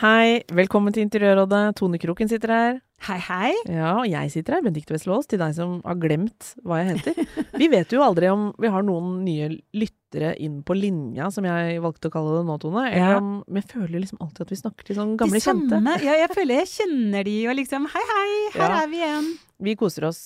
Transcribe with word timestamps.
Hei, 0.00 0.40
velkommen 0.56 0.94
til 0.96 1.02
Interiørrådet. 1.04 1.74
Tone 1.76 1.98
Kroken 2.00 2.28
sitter 2.30 2.52
her. 2.54 2.78
Hei, 3.04 3.16
hei. 3.26 3.50
Ja, 3.68 3.90
og 4.00 4.06
jeg 4.08 4.30
sitter 4.32 4.56
her, 4.56 4.62
Benedicte 4.64 4.94
Wesselås, 4.94 5.26
til 5.28 5.40
deg 5.40 5.52
som 5.56 5.78
har 5.84 5.96
glemt 6.00 6.54
hva 6.64 6.78
jeg 6.82 6.94
heter. 7.00 7.28
Vi 7.60 7.68
vet 7.72 7.92
jo 7.92 8.00
aldri 8.04 8.28
om 8.32 8.46
vi 8.60 8.70
har 8.72 8.84
noen 8.84 9.18
nye 9.26 9.50
lyttere 9.76 10.32
inn 10.40 10.60
på 10.68 10.76
linja, 10.76 11.28
som 11.32 11.44
jeg 11.48 11.80
valgte 11.84 12.08
å 12.08 12.14
kalle 12.14 12.38
det 12.38 12.46
nå, 12.48 12.56
Tone. 12.62 12.86
Eller 12.92 13.20
om 13.20 13.30
Vi 13.48 13.64
føler 13.72 13.98
liksom 14.04 14.20
alltid 14.24 14.46
at 14.46 14.54
vi 14.54 14.60
snakker 14.62 14.88
til 14.88 15.00
sånn 15.00 15.14
gamle 15.20 15.36
de 15.40 15.44
samme. 15.44 15.68
kjente. 15.68 15.96
Ja, 16.08 16.16
jeg 16.22 16.32
føler 16.36 16.62
jeg 16.62 16.72
kjenner 16.76 17.28
de, 17.28 17.36
og 17.52 17.56
liksom 17.60 17.88
Hei, 17.92 18.06
hei, 18.14 18.28
her 18.56 18.68
Ja. 18.68 18.82
er 18.84 18.88
vi 18.94 19.02
igjen. 19.04 19.30
Vi 19.60 19.76
koser 19.76 20.08
oss 20.08 20.22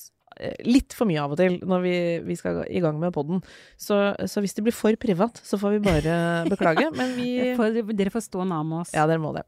litt 0.66 0.94
for 0.96 1.08
mye 1.08 1.22
av 1.22 1.34
og 1.34 1.40
til 1.40 1.58
når 1.62 1.82
vi, 1.84 1.96
vi 2.26 2.36
skal 2.38 2.62
i 2.66 2.82
gang 2.84 2.98
med 3.00 3.14
podden. 3.14 3.42
Så, 3.80 3.98
så 4.30 4.42
hvis 4.44 4.56
det 4.56 4.66
blir 4.66 4.76
for 4.76 4.96
privat, 5.00 5.40
så 5.44 5.60
får 5.60 5.76
vi 5.76 5.82
bare 5.84 6.18
beklage. 6.50 6.90
Men 6.96 7.16
vi 7.18 7.30
dere 7.98 8.14
får 8.14 8.28
stå 8.28 8.46
nær 8.48 8.64
med 8.66 8.84
oss. 8.84 8.94
Ja, 8.96 9.08
dere 9.10 9.22
må 9.22 9.34
det. 9.36 9.46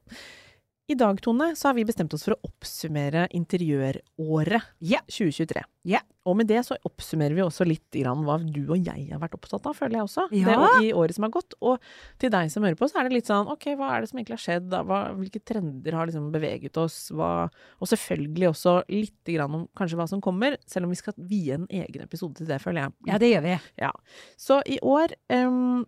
I 0.89 0.95
dag, 0.95 1.19
Tone, 1.21 1.49
så 1.59 1.67
har 1.69 1.75
vi 1.75 1.83
bestemt 1.85 2.13
oss 2.15 2.23
for 2.23 2.37
å 2.37 2.47
oppsummere 2.47 3.25
interiøråret 3.35 4.63
Ja. 4.79 5.01
2023. 5.11 5.65
Ja. 5.87 5.99
Og 6.25 6.37
med 6.39 6.47
det 6.47 6.61
så 6.67 6.77
oppsummerer 6.87 7.35
vi 7.35 7.43
også 7.43 7.67
litt 7.67 7.91
grann 7.91 8.23
hva 8.27 8.37
du 8.39 8.71
og 8.71 8.79
jeg 8.87 9.09
har 9.11 9.19
vært 9.19 9.35
opptatt 9.35 9.67
av, 9.67 9.75
føler 9.75 9.99
jeg 9.99 10.07
også. 10.07 10.27
Ja. 10.31 10.47
Det, 10.47 10.55
å- 10.57 10.85
I 10.87 10.93
året 10.93 11.15
som 11.17 11.25
har 11.27 11.31
gått. 11.35 11.55
Og 11.61 11.81
til 12.19 12.31
deg 12.31 12.51
som 12.53 12.63
hører 12.63 12.77
på, 12.79 12.87
så 12.89 13.01
er 13.01 13.09
det 13.09 13.13
litt 13.17 13.27
sånn 13.27 13.51
ok, 13.51 13.67
hva 13.75 13.97
er 13.97 14.01
det 14.03 14.11
som 14.11 14.19
egentlig 14.21 14.39
har 14.39 14.45
skjedd? 14.47 14.69
Hva, 14.87 15.01
hvilke 15.19 15.43
trender 15.45 15.93
har 15.93 16.07
liksom 16.07 16.31
beveget 16.31 16.77
oss? 16.77 17.11
Hva, 17.11 17.51
og 17.81 17.89
selvfølgelig 17.91 18.49
også 18.55 18.77
litt 18.89 19.25
grann 19.25 19.55
om 19.59 19.69
kanskje 19.77 19.97
hva 19.99 20.09
som 20.09 20.21
kommer, 20.21 20.57
selv 20.67 20.85
om 20.87 20.91
vi 20.95 21.01
skal 21.03 21.15
vie 21.19 21.53
en 21.55 21.67
egen 21.67 22.03
episode 22.07 22.37
til 22.37 22.47
det, 22.47 22.61
føler 22.63 22.87
jeg. 22.87 22.93
Ja, 23.11 23.19
det 23.19 23.33
gjør 23.35 23.43
vi. 23.43 23.59
Ja. 23.83 23.91
Så 24.39 24.63
i 24.67 24.79
år 24.83 25.15
em, 25.31 25.85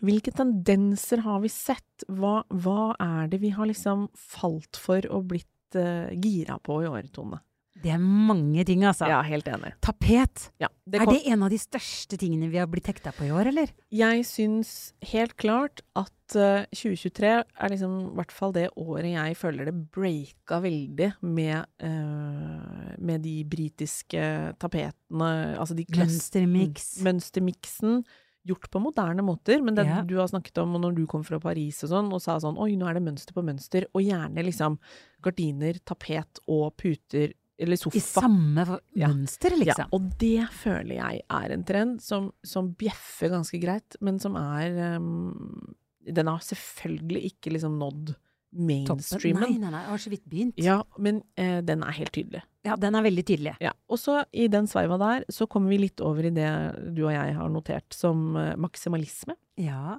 Hvilke 0.00 0.32
tendenser 0.34 1.22
har 1.26 1.42
vi 1.44 1.50
sett? 1.52 2.06
Hva, 2.08 2.40
hva 2.48 2.92
er 2.96 3.30
det 3.32 3.42
vi 3.42 3.52
har 3.54 3.68
liksom 3.70 4.08
falt 4.16 4.78
for 4.80 5.04
og 5.12 5.28
blitt 5.34 5.76
uh, 5.78 6.08
gira 6.16 6.58
på 6.64 6.82
i 6.82 6.90
år, 6.90 7.10
Tone? 7.12 7.42
Det 7.82 7.90
er 7.90 7.98
mange 7.98 8.62
ting, 8.68 8.84
altså. 8.86 9.08
Ja, 9.10 9.18
helt 9.26 9.48
enig. 9.50 9.72
Tapet. 9.82 10.50
Ja, 10.62 10.68
er 10.92 11.02
kom- 11.02 11.14
det 11.16 11.22
en 11.32 11.42
av 11.42 11.50
de 11.50 11.58
største 11.58 12.18
tingene 12.20 12.50
vi 12.52 12.60
har 12.60 12.68
blitt 12.70 12.86
hekta 12.86 13.10
på 13.16 13.26
i 13.26 13.32
år, 13.34 13.48
eller? 13.50 13.72
Jeg 13.90 14.26
syns 14.28 14.92
helt 15.10 15.34
klart 15.40 15.82
at 15.98 16.36
uh, 16.36 16.62
2023 16.70 17.32
er 17.32 17.72
liksom 17.72 17.96
i 18.12 18.16
hvert 18.20 18.34
fall 18.34 18.54
det 18.54 18.68
året 18.76 19.10
jeg 19.10 19.38
føler 19.40 19.70
det 19.70 19.76
breaka 19.94 20.60
veldig 20.62 21.10
med, 21.26 21.66
uh, 21.82 22.92
med 23.02 23.24
de 23.26 23.38
britiske 23.50 24.26
tapetene, 24.62 25.32
altså 25.58 25.74
de 25.78 25.88
Mønstermix. 25.96 26.92
Mønstermiksen 27.02 28.04
gjort 28.46 28.70
på 28.70 28.80
moderne 28.82 29.22
måter, 29.22 29.62
men 29.62 29.74
det 29.76 29.86
Ja. 29.86 30.02
du 30.02 30.16
har 30.18 30.26
snakket 30.28 30.58
om 30.58 30.72
når 30.80 30.94
du 30.96 31.06
kom 31.06 31.22
fra 31.22 31.38
Paris 31.38 31.82
og 31.84 31.90
sånn, 31.90 32.12
og 32.12 32.20
sa 32.20 32.38
sånn 32.38 32.58
oi, 32.58 32.74
nå 32.76 32.88
er 32.88 32.94
det 32.94 33.02
mønster 33.04 33.32
på 33.32 33.44
mønster, 33.44 33.86
og 33.94 34.02
gjerne 34.02 34.42
liksom 34.44 34.78
gardiner, 35.22 35.78
tapet 35.84 36.40
og 36.48 36.76
puter, 36.76 37.32
eller 37.58 37.76
sofa. 37.76 37.96
I 37.96 38.00
samme 38.00 38.64
mønster, 38.96 39.50
Ja. 39.50 39.56
liksom. 39.56 39.86
Ja, 39.86 39.86
og 39.92 40.18
det 40.18 40.48
føler 40.50 40.94
jeg 40.96 41.20
er 41.30 41.52
en 41.52 41.62
trend 41.64 42.00
som, 42.02 42.32
som 42.42 42.72
bjeffer 42.74 43.30
ganske 43.30 43.60
greit, 43.60 43.96
men 44.00 44.18
som 44.18 44.34
er 44.36 44.96
um, 44.96 45.74
Den 46.04 46.26
har 46.26 46.38
selvfølgelig 46.40 47.22
ikke 47.30 47.52
liksom 47.52 47.78
nådd 47.78 48.16
Toppen. 48.52 48.68
Nei, 48.68 48.84
mainstreamen. 48.84 49.60
nei, 49.60 49.70
nei, 49.72 49.80
jeg 49.82 49.90
har 49.94 50.02
så 50.04 50.10
vidt 50.12 50.24
begynt. 50.28 50.58
Ja, 50.60 50.78
men 50.98 51.22
eh, 51.40 51.58
den 51.64 51.82
er 51.82 51.96
helt 51.96 52.12
tydelig. 52.12 52.42
Ja, 52.68 52.76
den 52.76 52.94
er 52.94 53.02
veldig 53.02 53.24
tydelig. 53.26 53.56
Ja, 53.64 53.72
og 53.88 53.98
så 53.98 54.20
i 54.32 54.46
den 54.52 54.68
sveiva 54.70 54.98
der, 55.00 55.24
så 55.32 55.48
kommer 55.50 55.72
vi 55.72 55.78
litt 55.86 56.00
over 56.04 56.28
i 56.28 56.30
det 56.30 56.50
du 56.94 57.06
og 57.06 57.12
jeg 57.14 57.34
har 57.40 57.48
notert 57.50 57.96
som 57.96 58.36
eh, 58.36 58.52
maksimalisme. 58.60 59.34
Ja. 59.56 59.96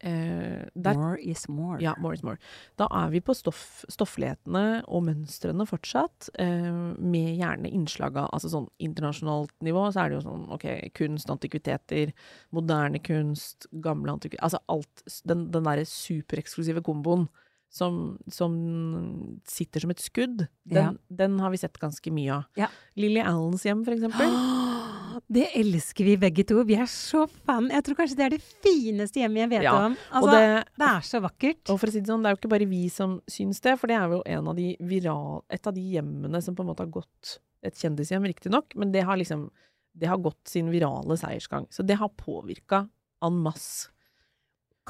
Eh, 0.00 0.62
der, 0.74 0.94
More 0.96 1.18
is 1.20 1.42
more. 1.48 1.76
ja, 1.82 1.92
more 2.00 2.14
is 2.16 2.22
more. 2.24 2.38
Da 2.80 2.86
er 3.02 3.10
vi 3.12 3.20
på 3.20 3.34
stoff, 3.36 3.82
stofflighetene 3.92 4.80
og 4.88 5.02
mønstrene 5.10 5.66
fortsatt, 5.68 6.30
eh, 6.40 6.70
med 6.96 7.34
gjerne 7.36 7.68
innslag 7.68 8.16
av 8.16 8.30
altså 8.32 8.48
sånn 8.54 8.70
internasjonalt 8.80 9.52
nivå, 9.60 9.82
så 9.92 10.06
er 10.06 10.08
det 10.08 10.20
jo 10.20 10.24
sånn 10.30 10.48
ok, 10.56 10.66
kunst, 10.96 11.28
antikviteter, 11.28 12.14
moderne 12.56 13.02
kunst, 13.04 13.66
gamle 13.84 14.14
antikviteter 14.16 14.46
Altså 14.48 14.62
alt. 14.72 15.04
Den, 15.28 15.50
den 15.52 15.68
derre 15.68 15.84
supereksklusive 15.84 16.80
komboen 16.86 17.28
som, 17.70 18.18
som 18.26 18.54
sitter 19.46 19.84
som 19.84 19.92
et 19.94 20.02
skudd, 20.02 20.46
den, 20.66 20.96
den 21.06 21.36
har 21.38 21.52
vi 21.52 21.60
sett 21.60 21.78
ganske 21.78 22.10
mye 22.12 22.40
av. 22.40 22.48
Ja. 22.58 22.66
Lily 22.98 23.22
Allens 23.22 23.62
hjem, 23.66 23.84
for 23.86 23.94
eksempel. 23.94 24.34
Det 25.30 25.48
elsker 25.58 26.06
vi 26.06 26.12
begge 26.22 26.44
to. 26.46 26.60
Vi 26.66 26.76
er 26.78 26.86
så 26.90 27.24
fan. 27.26 27.66
Jeg 27.70 27.82
tror 27.86 27.96
kanskje 27.98 28.16
det 28.18 28.24
er 28.24 28.34
det 28.36 28.44
fineste 28.62 29.18
hjemmet 29.20 29.42
jeg 29.42 29.50
vet 29.50 29.64
Ja, 29.66 29.72
om. 29.88 29.96
Altså, 30.16 30.32
det, 30.36 30.60
det 30.78 30.86
er 30.86 31.06
så 31.06 31.20
vakkert. 31.22 31.60
Og 31.66 31.80
for 31.82 31.90
å 31.90 31.94
si 31.94 32.02
det 32.02 32.10
sånn, 32.10 32.22
det 32.22 32.30
er 32.30 32.36
jo 32.36 32.38
ikke 32.40 32.52
bare 32.52 32.68
vi 32.70 32.82
som 32.94 33.16
syns 33.30 33.62
det, 33.64 33.74
for 33.80 33.90
det 33.90 33.98
er 33.98 34.14
jo 34.14 34.20
en 34.36 34.50
av 34.52 34.58
de 34.58 34.68
viral, 34.86 35.42
et 35.50 35.66
av 35.66 35.74
de 35.76 35.82
hjemmene 35.96 36.40
som 36.46 36.56
på 36.56 36.64
en 36.64 36.70
måte 36.70 36.86
har 36.86 36.92
gått 36.94 37.36
Et 37.66 37.76
kjendishjem, 37.76 38.24
riktignok, 38.24 38.72
men 38.80 38.94
det 38.94 39.02
har 39.04 39.18
liksom 39.20 39.50
Det 39.92 40.08
har 40.08 40.22
gått 40.22 40.48
sin 40.48 40.70
virale 40.72 41.18
seiersgang. 41.20 41.66
Så 41.74 41.82
det 41.82 41.98
har 42.00 42.08
påvirka 42.16 42.84
en 43.26 43.42
masse. 43.44 43.90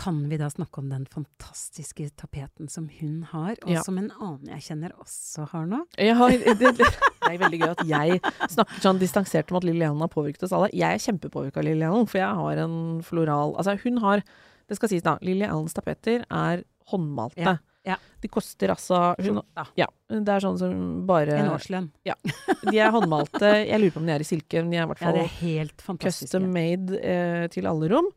Kan 0.00 0.22
vi 0.30 0.38
da 0.40 0.48
snakke 0.48 0.80
om 0.80 0.88
den 0.88 1.04
fantastiske 1.12 2.06
tapeten 2.16 2.70
som 2.72 2.86
hun 3.00 3.22
har, 3.30 3.56
og 3.66 3.70
Ja. 3.74 3.82
som 3.84 3.98
en 4.00 4.10
annen 4.16 4.48
jeg 4.48 4.62
kjenner 4.70 4.94
også 4.96 5.44
har 5.52 5.66
nå? 5.68 5.82
Jeg 6.00 6.16
har, 6.16 6.30
det, 6.30 6.70
det 6.78 6.86
er 7.28 7.38
veldig 7.42 7.60
gøy 7.60 7.70
at 7.74 7.82
jeg 7.86 8.20
snakker 8.48 8.80
sånn 8.80 8.98
distansert 9.02 9.50
om 9.52 9.58
at 9.60 9.66
Lillian 9.68 10.00
har 10.00 10.08
påvirket 10.08 10.46
oss 10.48 10.54
alle. 10.56 10.70
Jeg 10.72 10.88
er 10.96 11.04
kjempepåvirka 11.04 11.60
av 11.60 11.66
Lillian, 11.68 12.06
for 12.08 12.18
jeg 12.22 12.38
har 12.40 12.62
en 12.64 12.78
floral 13.04 13.52
Altså, 13.60 13.76
hun 13.84 13.98
har 14.00 14.22
Det 14.70 14.76
skal 14.78 14.88
sies, 14.92 15.02
da. 15.02 15.18
Lillians 15.26 15.74
tapeter 15.74 16.24
er 16.30 16.64
håndmalte. 16.92 17.42
Ja, 17.42 17.56
ja. 17.86 17.96
De 18.22 18.28
koster 18.28 18.70
altså 18.70 19.14
hun, 19.18 19.40
Ja. 19.76 19.86
Det 20.08 20.28
er 20.28 20.40
sånn 20.44 20.58
som 20.60 21.06
bare 21.08 21.36
En 21.42 21.50
årslønn. 21.56 21.90
De 22.06 22.78
er 22.78 22.90
håndmalte. 22.94 23.50
Jeg 23.66 23.80
lurer 23.80 23.94
på 23.96 24.00
om 24.02 24.06
de 24.06 24.12
er 24.14 24.20
i 24.24 24.28
silke, 24.28 24.62
men 24.62 24.70
de 24.70 24.76
er 24.78 24.84
i 24.86 24.90
hvert 24.92 25.02
fall 25.02 25.18
det 25.18 25.28
helt 25.40 25.82
fantastisk. 25.82 26.30
custom 26.30 26.46
made 26.54 27.00
eh, 27.02 27.48
til 27.50 27.66
alle 27.66 27.88
rom. 27.90 28.08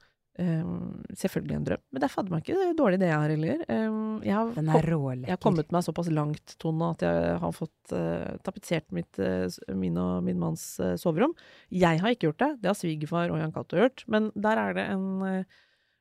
Eh, 0.42 0.70
selvfølgelig 1.14 1.56
en 1.56 1.66
drøm. 1.68 1.82
Men 1.94 2.02
det 2.02 2.08
er 2.08 2.12
fader 2.14 2.34
meg 2.34 2.48
ikke 2.48 2.70
dårlig 2.78 2.98
det 3.04 3.10
jeg 3.12 3.22
har 3.22 3.34
heller. 3.36 3.60
Um, 3.70 4.22
jeg, 4.26 4.34
har 4.34 4.54
Den 4.56 4.72
er 4.74 4.88
jeg 5.28 5.34
har 5.36 5.42
kommet 5.44 5.74
meg 5.76 5.86
såpass 5.86 6.10
langt, 6.10 6.56
Tone, 6.62 6.88
at 6.96 7.06
jeg 7.06 7.36
har 7.44 7.54
fått 7.54 7.94
uh, 7.94 8.32
tapetsert 8.46 8.88
mitt, 8.98 9.20
uh, 9.22 9.46
min 9.78 10.00
og 10.02 10.24
min 10.26 10.40
manns 10.42 10.64
uh, 10.82 10.96
soverom. 10.98 11.36
Jeg 11.70 12.02
har 12.02 12.16
ikke 12.16 12.32
gjort 12.32 12.42
det. 12.42 12.50
Det 12.64 12.72
har 12.72 12.80
svigerfar 12.80 13.34
og 13.34 13.44
Jan 13.44 13.54
Cato 13.54 13.78
gjort. 13.78 14.06
Men 14.10 14.32
der 14.34 14.64
er 14.64 14.80
det 14.80 14.88
en 14.96 15.46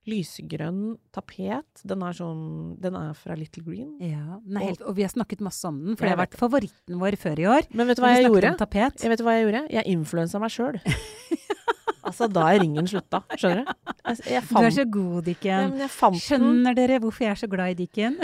lysegrønn 0.08 0.96
tapet. 1.14 1.84
Den 1.86 2.00
er 2.02 2.16
sånn 2.16 2.40
Den 2.82 2.96
er 2.98 3.12
fra 3.14 3.36
Little 3.38 3.62
Green. 3.66 3.92
Ja, 4.00 4.40
helt, 4.64 4.80
og 4.80 4.96
vi 4.96 5.04
har 5.04 5.12
snakket 5.12 5.44
masse 5.44 5.68
om 5.68 5.76
den, 5.84 5.98
for 5.98 6.08
det 6.08 6.16
har 6.16 6.24
vært 6.24 6.40
favoritten 6.40 6.98
vår 7.04 7.20
før 7.20 7.44
i 7.44 7.50
år. 7.58 7.68
Men 7.76 7.92
vet 7.92 8.00
du 8.00 8.06
hva 8.06 8.16
jeg 8.16 8.26
gjorde? 8.30 8.56
Jeg 8.56 9.12
vet 9.12 9.26
hva 9.28 9.36
jeg 9.36 9.46
gjorde? 9.46 9.66
Jeg 9.76 9.92
influensa 9.92 10.40
meg 10.42 10.56
sjøl. 10.56 10.80
altså, 12.02 12.28
da 12.32 12.44
er 12.52 12.60
ringen 12.62 12.86
slutta. 12.90 13.22
Skjønner 13.38 13.62
du? 13.64 13.72
Jeg, 14.02 14.18
jeg 14.34 14.42
Du 14.50 14.56
er 14.62 14.74
så 14.76 14.84
god, 14.98 15.22
Dikken. 15.28 15.76
Ja, 15.82 15.88
fant 15.90 16.18
Skjønner 16.22 16.74
dere 16.78 16.98
hvorfor 17.02 17.24
jeg 17.26 17.30
er 17.36 17.40
så 17.42 17.48
glad 17.50 17.74
i 17.74 17.78
Dikken? 17.84 18.18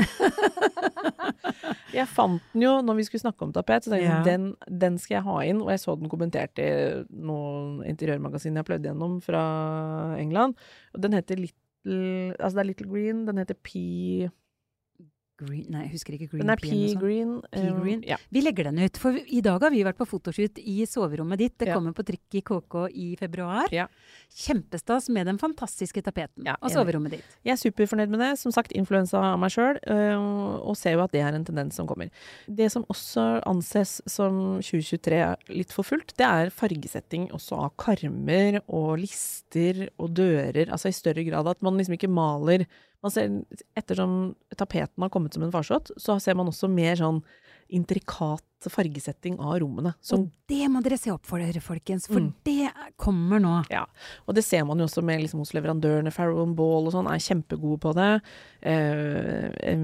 Jeg 1.94 2.04
fant 2.12 2.42
den 2.52 2.62
jo 2.66 2.72
når 2.84 2.98
vi 2.98 3.04
skulle 3.08 3.22
snakke 3.22 3.46
om 3.46 3.52
tapet, 3.56 3.84
så 3.86 3.90
tenkte 3.94 4.04
jeg 4.04 4.12
Ja. 4.18 4.22
den, 4.26 4.50
den 4.68 4.98
skal 5.00 5.18
jeg 5.18 5.24
ha 5.26 5.36
inn. 5.48 5.62
Og 5.64 5.70
jeg 5.72 5.80
så 5.82 5.94
den 5.98 6.10
kommentert 6.12 6.58
i 6.62 6.68
noen 7.10 7.80
interiørmagasin 7.88 8.52
jeg 8.54 8.62
har 8.62 8.68
pløyd 8.68 8.84
gjennom 8.90 9.16
fra 9.24 9.42
England. 10.20 10.54
Og 10.94 11.02
den 11.02 11.16
heter 11.16 11.36
Little 11.40 11.56
Altså 11.88 12.54
det 12.58 12.60
er 12.64 12.68
Little 12.68 12.88
Green, 12.90 13.24
den 13.24 13.38
heter 13.40 13.56
P 13.64 14.28
green 15.38 15.66
Nei, 15.72 15.84
jeg 15.86 15.92
husker 15.96 16.16
ikke 16.16 16.28
green 16.32 16.42
Den 16.44 16.50
er 16.50 16.60
pea. 16.60 16.70
eller 16.70 16.78
noe 16.78 16.88
pea 16.88 16.92
sånt. 16.92 17.02
green. 17.02 17.32
Pea 17.52 17.94
eh? 17.94 18.08
Ja. 18.12 18.16
Vi 18.34 18.40
legger 18.42 18.64
den 18.68 18.78
ut, 18.82 18.96
for 19.00 19.16
i 19.18 19.40
dag 19.44 19.62
har 19.62 19.70
vi 19.74 19.82
vært 19.86 19.98
på 20.00 20.06
fotoshoot 20.10 20.58
i 20.58 20.76
soverommet 20.90 21.38
ditt. 21.38 21.56
Det 21.58 21.68
Ja. 21.68 21.74
kommer 21.78 21.92
på 21.94 22.04
trykk 22.04 22.34
i 22.34 22.42
KK 22.42 22.88
i 22.94 23.16
februar. 23.16 23.68
Ja. 23.72 23.86
Kjempestas 24.34 25.08
med 25.08 25.26
den 25.26 25.38
fantastiske 25.40 26.02
tapeten 26.04 26.46
og 26.60 26.70
soverommet 26.70 27.10
ditt. 27.16 27.24
Jeg 27.46 27.52
er 27.56 27.60
superfornøyd 27.62 28.10
med 28.12 28.20
det. 28.20 28.38
Som 28.38 28.52
sagt, 28.52 28.72
influensa 28.76 29.18
av 29.32 29.38
meg 29.40 29.50
sjøl, 29.50 29.78
og 29.88 30.76
ser 30.76 30.92
jo 30.96 31.02
at 31.04 31.12
det 31.12 31.22
er 31.24 31.34
en 31.34 31.44
tendens 31.44 31.74
som 31.78 31.86
kommer. 31.88 32.10
Det 32.46 32.70
som 32.72 32.84
også 32.92 33.42
anses 33.48 34.00
som 34.06 34.58
2023 34.60 35.12
er 35.22 35.36
litt 35.48 35.72
for 35.74 35.82
fullt, 35.86 36.14
det 36.18 36.26
er 36.26 36.50
fargesetting 36.54 37.30
også 37.32 37.58
av 37.64 37.72
karmer 37.80 38.60
og 38.68 38.98
lister 38.98 39.88
og 39.98 40.12
dører. 40.18 40.68
Altså 40.68 40.88
i 40.92 40.96
større 40.96 41.24
grad 41.28 41.46
at 41.48 41.62
man 41.62 41.78
liksom 41.78 41.96
ikke 41.98 42.10
maler 42.12 42.66
man 43.02 43.10
ser, 43.14 43.28
Ettersom 43.78 44.34
tapeten 44.56 45.02
har 45.04 45.10
kommet 45.14 45.34
som 45.34 45.42
en 45.46 45.52
farsott, 45.54 45.90
så 45.96 46.18
ser 46.20 46.34
man 46.34 46.48
også 46.50 46.68
mer 46.70 46.96
sånn 46.98 47.22
intrikat 47.70 48.42
fargesetting 48.64 49.36
av 49.38 49.58
rommene. 49.60 49.92
Som 50.00 50.22
Og 50.22 50.30
det 50.48 50.64
må 50.72 50.80
dere 50.82 50.96
se 50.98 51.10
opp 51.12 51.26
for 51.28 51.38
dere, 51.38 51.60
folkens, 51.60 52.06
for 52.08 52.18
Mm. 52.18 52.32
det 52.42 52.70
kommer 52.96 53.38
nå. 53.38 53.66
Ja, 53.70 53.84
og 54.26 54.34
det 54.34 54.42
ser 54.44 54.64
man 54.64 54.78
jo 54.78 54.86
også 54.86 55.04
med 55.04 55.20
liksom, 55.20 55.38
hos 55.44 55.52
leverandørene. 55.52 56.10
Farrow 56.10 56.46
Ball 56.56 56.86
og 56.88 56.92
sånn 56.94 57.06
er 57.06 57.20
kjempegode 57.20 57.78
på 57.78 57.94
det. 57.94 58.22
Eh, 58.62 59.50
eh, 59.68 59.78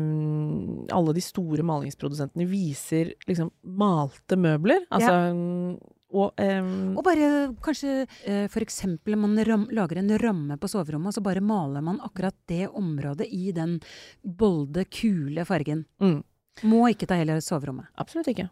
alle 0.90 1.12
de 1.14 1.20
store 1.20 1.62
malingsprodusentene 1.62 2.48
viser 2.48 3.12
liksom 3.28 3.52
malte 3.64 4.34
møbler. 4.36 4.86
Altså 4.90 5.78
Og 6.14 6.38
um, 6.38 6.94
Og 6.96 7.02
bare 7.06 7.28
kanskje 7.64 8.04
uh, 8.06 8.46
for 8.52 8.62
eksempel 8.62 9.16
man 9.18 9.34
ram, 9.48 9.66
lager 9.74 9.98
en 9.98 10.12
ramme 10.22 10.58
på 10.62 10.70
soverommet, 10.70 11.10
og 11.10 11.18
så 11.18 11.24
bare 11.26 11.42
maler 11.44 11.82
man 11.82 11.98
akkurat 12.06 12.36
det 12.50 12.68
området 12.70 13.26
i 13.34 13.50
den 13.56 13.80
bolde, 14.22 14.86
kule 14.94 15.44
fargen. 15.48 15.84
mm, 16.00 16.20
Må 16.70 16.84
ikke 16.92 17.08
ta 17.10 17.18
hele 17.18 17.40
soverommet. 17.42 17.90
absolutt 17.98 18.30
ikke. 18.30 18.48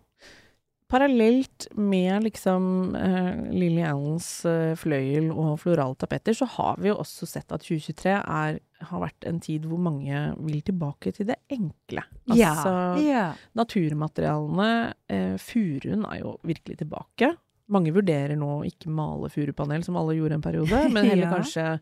Parallelt 0.93 1.70
med 1.73 2.26
liksom 2.26 2.64
uh, 2.93 3.49
Lily 3.49 3.81
Allens 3.81 4.26
uh, 4.44 4.75
fløyel 4.76 5.31
og 5.32 5.55
florale 5.62 5.97
tapeter, 5.97 6.37
så 6.37 6.44
har 6.58 6.76
vi 6.82 6.91
jo 6.91 6.99
også 7.00 7.25
sett 7.31 7.49
at 7.55 7.65
2023 7.65 8.12
er, 8.20 8.58
har 8.91 9.00
vært 9.00 9.25
en 9.31 9.38
tid 9.41 9.65
hvor 9.70 9.81
mange 9.81 10.19
vil 10.37 10.61
tilbake 10.67 11.15
til 11.17 11.31
det 11.31 11.38
enkle. 11.49 12.05
Altså, 12.29 12.75
ja. 13.06 13.31
Naturmaterialene, 13.56 14.73
Uh, 15.12 15.37
furuen 15.41 16.05
er 16.08 16.23
jo 16.23 16.37
virkelig 16.49 16.79
tilbake. 16.81 17.35
Mange 17.69 17.93
vurderer 17.94 18.37
nå 18.37 18.61
å 18.61 18.64
ikke 18.67 18.91
male 18.91 19.29
furupanel, 19.31 19.85
som 19.85 19.97
alle 19.97 20.17
gjorde 20.19 20.35
en 20.41 20.43
periode, 20.43 20.88
men 20.93 21.05
heller 21.05 21.29
Ja. 21.29 21.35
kanskje 21.37 21.81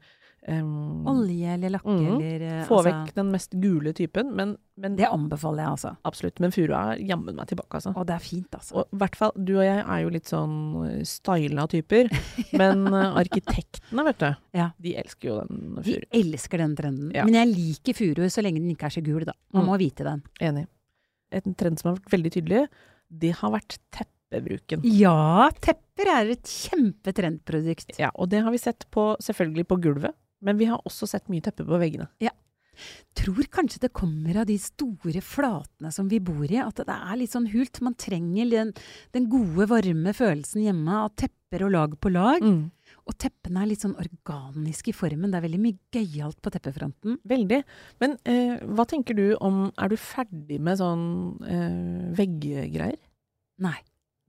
um, 0.49 1.07
Olje 1.11 1.53
eller 1.55 1.71
lakke 1.75 1.93
mm, 1.93 2.07
eller 2.17 2.43
uh, 2.47 2.65
få 2.69 2.79
altså, 2.79 2.91
vekk 2.91 3.15
den 3.17 3.31
mest 3.33 3.53
gule 3.61 3.93
typen. 3.97 4.31
Men, 4.37 4.55
men 4.81 4.97
Det 4.97 5.09
anbefaler 5.09 5.65
jeg, 5.65 5.71
altså. 5.75 5.91
absolutt. 6.09 6.41
Men 6.41 6.53
furu 6.55 6.73
er 6.77 7.01
jammen 7.05 7.37
meg 7.37 7.49
tilbake, 7.51 7.75
altså. 7.81 7.93
Og 7.97 8.07
det 8.09 8.15
er 8.15 8.25
fint, 8.25 8.49
altså. 8.57 8.77
Og 8.85 9.01
hvert 9.03 9.17
fall, 9.17 9.33
du 9.37 9.53
og 9.59 9.65
jeg 9.67 9.83
er 9.85 10.01
jo 10.05 10.13
litt 10.15 10.31
sånn 10.31 10.55
eh, 10.87 11.03
styla 11.09 11.67
typer, 11.73 12.09
men 12.61 12.87
uh, 12.89 13.17
arkitektene, 13.21 14.05
vet 14.11 14.21
du, 14.23 14.31
Ja. 14.61 14.71
de 14.81 14.95
elsker 15.01 15.29
jo 15.33 15.41
den 15.43 15.83
De 15.85 15.99
elsker 16.23 16.59
den 16.65 16.77
trenden. 16.79 17.11
Men 17.17 17.35
jeg 17.41 17.53
liker 17.55 17.99
furu 18.01 18.25
så 18.31 18.45
lenge 18.45 18.61
den 18.63 18.71
ikke 18.77 18.89
er 18.89 18.97
så 19.01 19.05
gul, 19.05 19.25
da. 19.29 19.37
Man 19.53 19.65
Mm. 19.65 19.69
må 19.73 19.79
vite 19.81 20.05
den. 20.07 20.23
Enig. 20.41 20.67
En 21.33 21.55
trend 21.55 21.79
som 21.79 21.91
har 21.93 21.99
vært 22.01 22.11
veldig 22.17 22.33
tydelig, 22.39 22.65
det 23.11 23.35
har 23.41 23.51
vært 23.53 23.77
teppebruken. 24.31 24.85
Ja, 24.85 25.51
tepper 25.61 26.13
er 26.15 26.35
et 26.35 26.47
kjempetrendprodukt. 26.47 27.99
Ja, 27.99 28.13
og 28.15 28.31
det 28.31 28.45
har 28.45 28.55
vi 28.55 28.63
sett 28.63 28.87
på, 28.91 29.13
selvfølgelig 29.23 29.67
på 29.71 29.81
gulvet, 29.83 30.17
men 30.41 30.61
vi 30.61 30.71
har 30.71 30.81
også 30.87 31.09
sett 31.11 31.29
mye 31.29 31.45
teppe 31.45 31.67
på 31.67 31.81
veggene. 31.81 32.09
Ja. 32.23 32.33
Tror 33.19 33.45
kanskje 33.53 33.83
det 33.83 33.93
kommer 33.93 34.39
av 34.41 34.47
de 34.49 34.57
store 34.63 35.21
flatene 35.21 35.91
som 35.93 36.09
vi 36.09 36.21
bor 36.23 36.47
i, 36.47 36.61
at 36.63 36.81
det 36.87 36.95
er 36.95 37.19
litt 37.19 37.35
sånn 37.35 37.51
hult. 37.53 37.83
Man 37.85 37.97
trenger 37.99 38.49
den, 38.49 38.71
den 39.13 39.27
gode, 39.29 39.67
varme 39.69 40.15
følelsen 40.17 40.65
hjemme 40.65 41.03
av 41.03 41.11
tepper 41.19 41.67
og 41.67 41.75
lag 41.75 41.99
på 42.01 42.13
lag. 42.15 42.41
Mm. 42.41 42.71
Og 43.11 43.19
teppene 43.21 43.65
er 43.65 43.71
litt 43.73 43.85
sånn 43.85 43.99
organiske 44.01 44.93
i 44.93 44.97
formen. 44.97 45.29
Det 45.33 45.41
er 45.41 45.47
veldig 45.49 45.61
mye 45.61 45.79
gøyalt 45.93 46.41
på 46.41 46.55
teppefronten. 46.55 47.21
Veldig. 47.29 47.61
Men 48.01 48.17
eh, 48.25 48.57
hva 48.71 48.87
tenker 48.89 49.19
du 49.19 49.27
om 49.43 49.69
Er 49.75 49.91
du 49.91 49.99
ferdig 50.01 50.61
med 50.63 50.81
sånn 50.81 51.05
eh, 51.45 52.11
vegggreier? 52.17 52.99
Nei. 53.61 53.77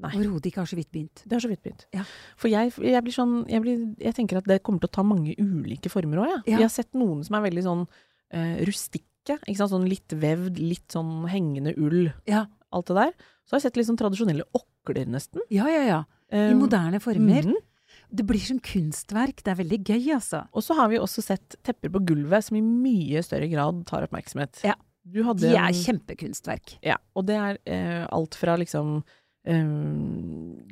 Overhodet 0.10 0.50
ikke. 0.50 0.62
Har 0.64 0.70
så 0.72 0.80
vidt 0.80 0.92
begynt. 0.94 1.24
Det 1.26 1.36
har 1.38 1.44
så 1.44 1.52
vidt 1.52 1.64
begynt. 1.66 1.86
Ja. 1.96 2.06
For 2.40 2.52
jeg, 2.52 2.74
jeg 2.82 3.06
blir 3.06 3.16
sånn 3.16 3.36
jeg, 3.52 3.64
blir, 3.64 3.84
jeg 4.02 4.18
tenker 4.18 4.42
at 4.42 4.50
det 4.50 4.62
kommer 4.66 4.84
til 4.84 4.92
å 4.92 4.96
ta 4.98 5.06
mange 5.06 5.36
ulike 5.38 5.92
former 5.94 6.24
òg, 6.24 6.32
jeg. 6.32 6.42
Ja. 6.54 6.62
Vi 6.62 6.68
har 6.68 6.74
sett 6.74 6.92
noen 6.98 7.24
som 7.28 7.38
er 7.38 7.46
veldig 7.48 7.66
sånn 7.68 7.86
uh, 7.88 8.56
rustikke. 8.70 9.08
Sånn 9.54 9.86
litt 9.86 10.16
vevd, 10.18 10.58
litt 10.58 10.96
sånn 10.96 11.28
hengende 11.30 11.76
ull. 11.78 12.08
Ja. 12.30 12.48
Alt 12.74 12.90
det 12.90 12.98
der. 12.98 13.12
Så 13.46 13.54
har 13.54 13.62
jeg 13.62 13.70
sett 13.70 13.78
litt 13.78 13.90
sånn 13.92 14.00
tradisjonelle 14.00 14.48
okler, 14.58 15.06
nesten. 15.12 15.44
Ja, 15.54 15.68
ja, 15.70 15.84
ja. 15.86 16.00
I 16.32 16.54
um, 16.56 16.64
moderne 16.64 17.02
former. 17.04 17.46
mhm. 17.52 17.68
Det 18.12 18.24
blir 18.28 18.44
som 18.44 18.60
kunstverk. 18.60 19.40
Det 19.44 19.52
er 19.54 19.60
veldig 19.60 19.80
gøy, 19.88 20.14
altså. 20.18 20.46
Og 20.56 20.64
så 20.66 20.76
har 20.76 20.90
vi 20.92 21.00
også 21.00 21.24
sett 21.24 21.56
tepper 21.64 21.92
på 21.94 22.02
gulvet 22.12 22.48
som 22.48 22.58
i 22.60 22.64
mye 22.64 23.22
større 23.24 23.48
grad 23.52 23.84
tar 23.88 24.08
oppmerksomhet. 24.08 24.64
Ja. 24.68 24.76
De 25.02 25.50
er 25.50 25.74
kjempekunstverk. 25.74 26.76
Ja, 26.86 27.00
og 27.18 27.26
det 27.26 27.38
er 27.40 27.58
eh, 27.66 28.04
alt 28.14 28.36
fra 28.38 28.54
liksom 28.60 29.00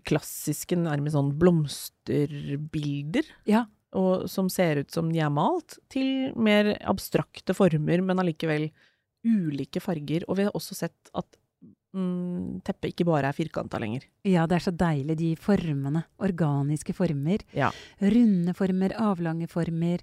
klassiske, 0.06 0.78
nærmest 0.78 1.16
sånn 1.18 1.32
blomsterbilder, 1.40 3.24
Ja. 3.50 3.66
og, 3.94 4.28
som 4.30 4.50
ser 4.50 4.78
ut 4.84 4.92
som 4.92 5.12
de 5.12 5.20
er 5.20 5.30
malt, 5.34 5.80
til 5.90 6.34
mer 6.38 6.78
abstrakte 6.86 7.56
former, 7.58 8.02
men 8.06 8.20
allikevel 8.22 8.70
ulike 9.26 9.82
farger. 9.82 10.24
Og 10.30 10.38
vi 10.38 10.44
har 10.48 10.52
også 10.54 10.76
sett 10.76 11.10
at 11.14 11.26
mm, 11.96 12.62
teppet 12.68 12.92
ikke 12.94 13.06
bare 13.08 13.30
er 13.32 13.34
firkanta 13.38 13.80
lenger. 13.82 14.04
Ja, 14.28 14.46
det 14.50 14.60
er 14.60 14.66
så 14.68 14.74
deilig, 14.76 15.16
de 15.18 15.30
formene. 15.40 16.04
Organiske 16.22 16.94
former. 16.94 17.40
Ja. 17.56 17.72
Runde 18.02 18.54
former, 18.58 18.94
avlange 19.00 19.48
former. 19.50 20.00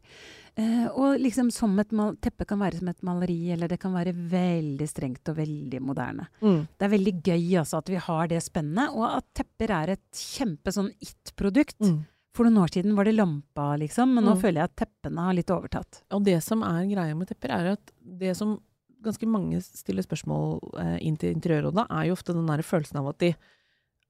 Eh, 0.57 0.87
og 0.89 1.19
liksom 1.21 1.51
som 1.53 1.79
et 1.79 1.93
mal 1.93 2.17
teppe 2.17 2.47
kan 2.49 2.59
være 2.59 2.79
som 2.81 2.89
et 2.89 3.03
maleri, 3.05 3.51
eller 3.53 3.69
det 3.69 3.79
kan 3.83 3.93
være 3.93 4.15
veldig 4.17 4.89
strengt 4.89 5.29
og 5.29 5.37
veldig 5.37 5.81
moderne. 5.85 6.29
Det 6.41 6.87
er 6.87 6.95
veldig 6.97 7.15
gøy 7.23 7.57
altså 7.61 7.79
at 7.83 7.89
vi 7.93 7.97
har 8.01 8.27
det 8.33 8.43
spennet, 8.43 8.91
og 8.97 9.19
at 9.19 9.25
tepper 9.43 9.71
er 9.83 9.95
et 9.99 10.05
kjempe 10.17 10.73
sånn 10.73 10.91
it-produkt. 11.01 11.79
Mm. 11.85 12.05
For 12.37 12.45
noen 12.45 12.59
år 12.67 12.69
siden 12.75 12.93
var 12.97 13.05
det 13.09 13.15
lampa, 13.17 13.77
liksom, 13.81 14.11
men 14.13 14.25
nå 14.25 14.35
Mm. 14.35 14.41
føler 14.43 14.61
jeg 14.61 14.65
at 14.69 14.77
teppene 14.77 15.23
har 15.25 15.33
litt 15.33 15.49
overtatt. 15.51 16.03
Og 16.13 16.23
det 16.25 16.43
som 16.45 16.63
er 16.63 16.85
greia 16.85 17.15
med 17.17 17.29
tepper, 17.29 17.49
er 17.51 17.71
at 17.73 17.93
det 18.05 18.35
som 18.37 18.59
ganske 19.05 19.29
mange 19.29 19.61
stiller 19.65 20.05
spørsmål 20.07 20.61
eh, 20.83 20.97
inn 21.07 21.19
til 21.21 21.35
Interiørrådet, 21.35 21.87
er 21.91 22.09
jo 22.09 22.17
ofte 22.17 22.35
den 22.37 22.49
der 22.49 22.65
følelsen 22.67 23.01
av 23.03 23.11
at 23.13 23.21
de 23.23 23.35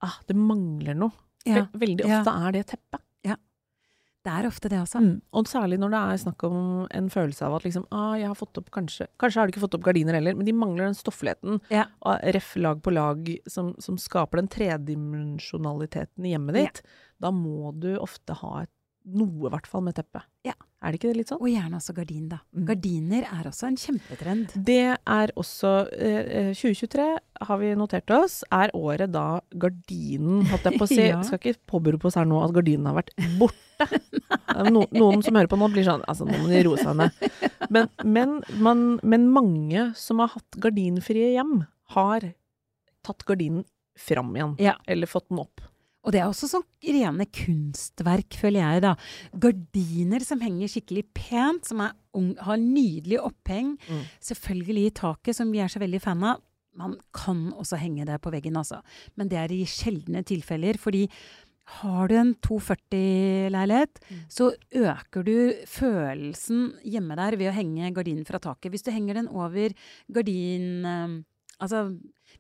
ah, 0.05 0.21
det 0.29 0.37
mangler 0.39 0.97
noe. 0.99 1.15
Ja, 1.47 1.67
Veldig 1.73 1.81
Veldig 1.81 2.09
ja. 2.09 2.21
ofte 2.21 2.39
er 2.43 2.57
det 2.57 2.65
teppet. 2.73 3.03
Ja. 3.27 3.37
det 4.27 4.33
er 4.35 4.49
ofte 4.49 4.71
det, 4.71 4.79
altså. 4.83 5.01
Mm. 5.03 5.21
Og 5.39 5.47
særlig 5.51 5.79
når 5.79 5.93
det 5.95 6.01
er 6.03 6.21
snakk 6.25 6.45
om 6.49 6.59
en 6.99 7.11
følelse 7.13 7.47
av 7.47 7.57
at 7.59 7.67
liksom, 7.67 7.87
ah, 7.95 8.15
jeg 8.19 8.31
har 8.31 8.39
fått 8.39 8.59
opp 8.59 8.73
kanskje 8.75 9.07
Kanskje 9.23 9.41
har 9.41 9.47
du 9.47 9.55
ikke 9.55 9.63
fått 9.63 9.77
opp 9.79 9.87
gardiner 9.87 10.19
heller, 10.19 10.35
men 10.39 10.49
de 10.49 10.55
mangler 10.57 10.89
den 10.89 10.99
stoffligheten. 10.99 11.61
Ja. 11.71 11.87
Og 12.03 12.19
ref 12.35 12.55
lag 12.59 12.83
på 12.83 12.95
lag 12.95 13.31
som, 13.51 13.75
som 13.83 13.99
skaper 14.01 14.43
den 14.43 14.51
tredimensjonaliteten 14.53 16.27
i 16.27 16.35
hjemmet 16.35 16.59
ditt. 16.59 16.83
Da 17.23 17.31
må 17.33 17.71
du 17.79 17.93
ofte 18.03 18.35
ha 18.43 18.65
et, 18.65 18.73
noe, 19.07 19.47
i 19.47 19.53
hvert 19.53 19.69
fall, 19.71 19.85
med 19.87 19.97
teppet. 19.97 20.27
Ja. 20.47 20.55
Er 20.83 20.93
det 20.93 21.01
ikke 21.01 21.11
det 21.11 21.21
litt 21.21 21.31
sånn? 21.31 21.41
Og 21.43 21.51
gjerne 21.51 21.79
også 21.79 21.95
gardin, 21.97 22.27
da. 22.31 22.41
Mm. 22.55 22.65
Gardiner 22.69 23.27
er 23.29 23.49
også 23.49 23.69
en 23.69 23.79
kjempetrend. 23.81 24.55
Det 24.67 24.83
er 24.95 25.33
også 25.39 25.73
eh, 25.95 26.33
eh, 26.41 26.51
2023 26.55 27.07
har 27.49 27.61
vi 27.61 27.73
notert 27.79 28.13
oss, 28.15 28.41
er 28.55 28.73
året 28.77 29.13
da 29.15 29.41
gardinen, 29.63 30.45
holdt 30.51 30.69
jeg 30.69 30.81
på 30.81 30.89
å 30.89 30.91
si 30.91 31.03
Ja. 31.07 31.21
Skal 31.27 31.41
ikke 31.41 31.61
påberope 31.71 32.09
oss 32.11 32.19
her 32.19 32.27
nå 32.29 32.41
at 32.43 32.55
gardinen 32.57 32.89
har 32.91 32.99
vært 32.99 33.15
borte. 33.41 33.89
no, 34.73 34.87
noen 34.97 35.23
som 35.25 35.37
hører 35.37 35.51
på 35.53 35.59
nå, 35.61 35.69
blir 35.69 35.85
sånn 35.85 36.01
Altså, 36.09 36.25
nå 36.25 36.39
må 36.41 36.49
de 36.49 36.63
roe 36.65 36.81
seg 36.81 36.97
ned. 36.97 37.25
Men, 37.73 37.91
men, 38.03 38.37
man, 38.63 38.85
men 39.05 39.29
mange 39.33 39.91
som 39.99 40.23
har 40.23 40.33
hatt 40.35 40.61
gardinfrie 40.63 41.35
hjem, 41.35 41.65
har 41.95 42.31
tatt 43.07 43.27
gardinen 43.29 43.67
fram 43.97 44.35
igjen. 44.37 44.55
Ja. 44.63 44.77
Eller 44.87 45.09
fått 45.11 45.29
den 45.31 45.41
opp. 45.45 45.65
Og 46.07 46.13
det 46.15 46.21
er 46.23 46.29
også 46.31 46.47
sånn 46.47 46.63
rene 46.87 47.27
kunstverk, 47.35 48.37
føler 48.39 48.63
jeg, 48.63 48.83
da. 48.85 48.93
Gardiner 49.43 50.23
som 50.23 50.39
henger 50.45 50.71
skikkelig 50.71 51.03
pent, 51.19 51.67
som 51.67 51.83
ung, 52.15 52.29
har 52.47 52.61
nydelig 52.63 53.19
oppheng. 53.27 53.73
Mm. 53.91 54.05
Selvfølgelig 54.23 54.85
i 54.87 54.93
taket, 55.03 55.35
som 55.37 55.51
vi 55.51 55.59
er 55.65 55.73
så 55.73 55.83
veldig 55.83 56.01
fan 56.05 56.23
av. 56.31 56.39
Man 56.79 56.95
kan 57.17 57.49
også 57.57 57.79
henge 57.81 58.05
det 58.07 58.21
på 58.23 58.31
veggen, 58.31 58.55
altså. 58.61 58.83
Men 59.17 59.29
det 59.33 59.39
er 59.41 59.53
i 59.57 59.65
sjeldne 59.67 60.23
tilfeller, 60.29 60.79
fordi 60.79 61.09
har 61.81 62.07
du 62.07 62.15
en 62.15 62.35
240-leilighet, 62.47 63.99
Mm. 64.11 64.19
så 64.31 64.53
øker 64.71 65.25
du 65.25 65.53
følelsen 65.67 66.75
hjemme 66.85 67.17
der 67.19 67.37
ved 67.37 67.51
å 67.51 67.57
henge 67.57 67.91
gardinen 67.93 68.25
fra 68.29 68.39
taket. 68.39 68.71
Hvis 68.71 68.85
du 68.87 68.93
henger 68.93 69.15
den 69.15 69.29
over 69.29 69.75
gardin... 70.13 70.85
eh, 70.85 71.23
Altså, 71.59 71.87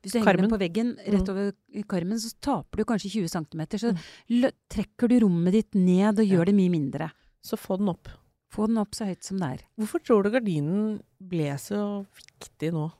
hvis 0.02 0.12
du 0.12 0.18
henger 0.20 0.36
den 0.42 0.50
på 0.50 0.58
veggen 0.58 0.96
rett 0.96 1.26
Mm. 1.26 1.30
over 1.30 1.52
karmen, 1.88 2.18
så 2.18 2.32
taper 2.40 2.76
du 2.76 2.84
kanskje 2.84 3.10
20 3.10 3.28
cm. 3.28 3.66
Så 3.78 3.92
Mm. 3.92 4.52
trekker 4.70 5.08
du 5.08 5.20
rommet 5.20 5.52
ditt 5.52 5.74
ned 5.74 6.18
og 6.18 6.24
Ja. 6.26 6.36
gjør 6.36 6.46
det 6.46 6.54
mye 6.54 6.70
mindre. 6.70 7.10
Så 7.42 7.56
få 7.58 7.78
den 7.78 7.88
opp. 7.88 8.08
Få 8.52 8.66
den 8.66 8.78
opp 8.78 8.92
så 8.92 9.06
høyt 9.06 9.22
som 9.24 9.38
det 9.38 9.48
er. 9.48 9.58
Hvorfor 9.78 10.00
tror 10.02 10.22
du 10.22 10.30
gardinen 10.30 11.00
ble 11.20 11.52
så 11.58 12.06
viktig 12.14 12.72
nå? 12.72 12.92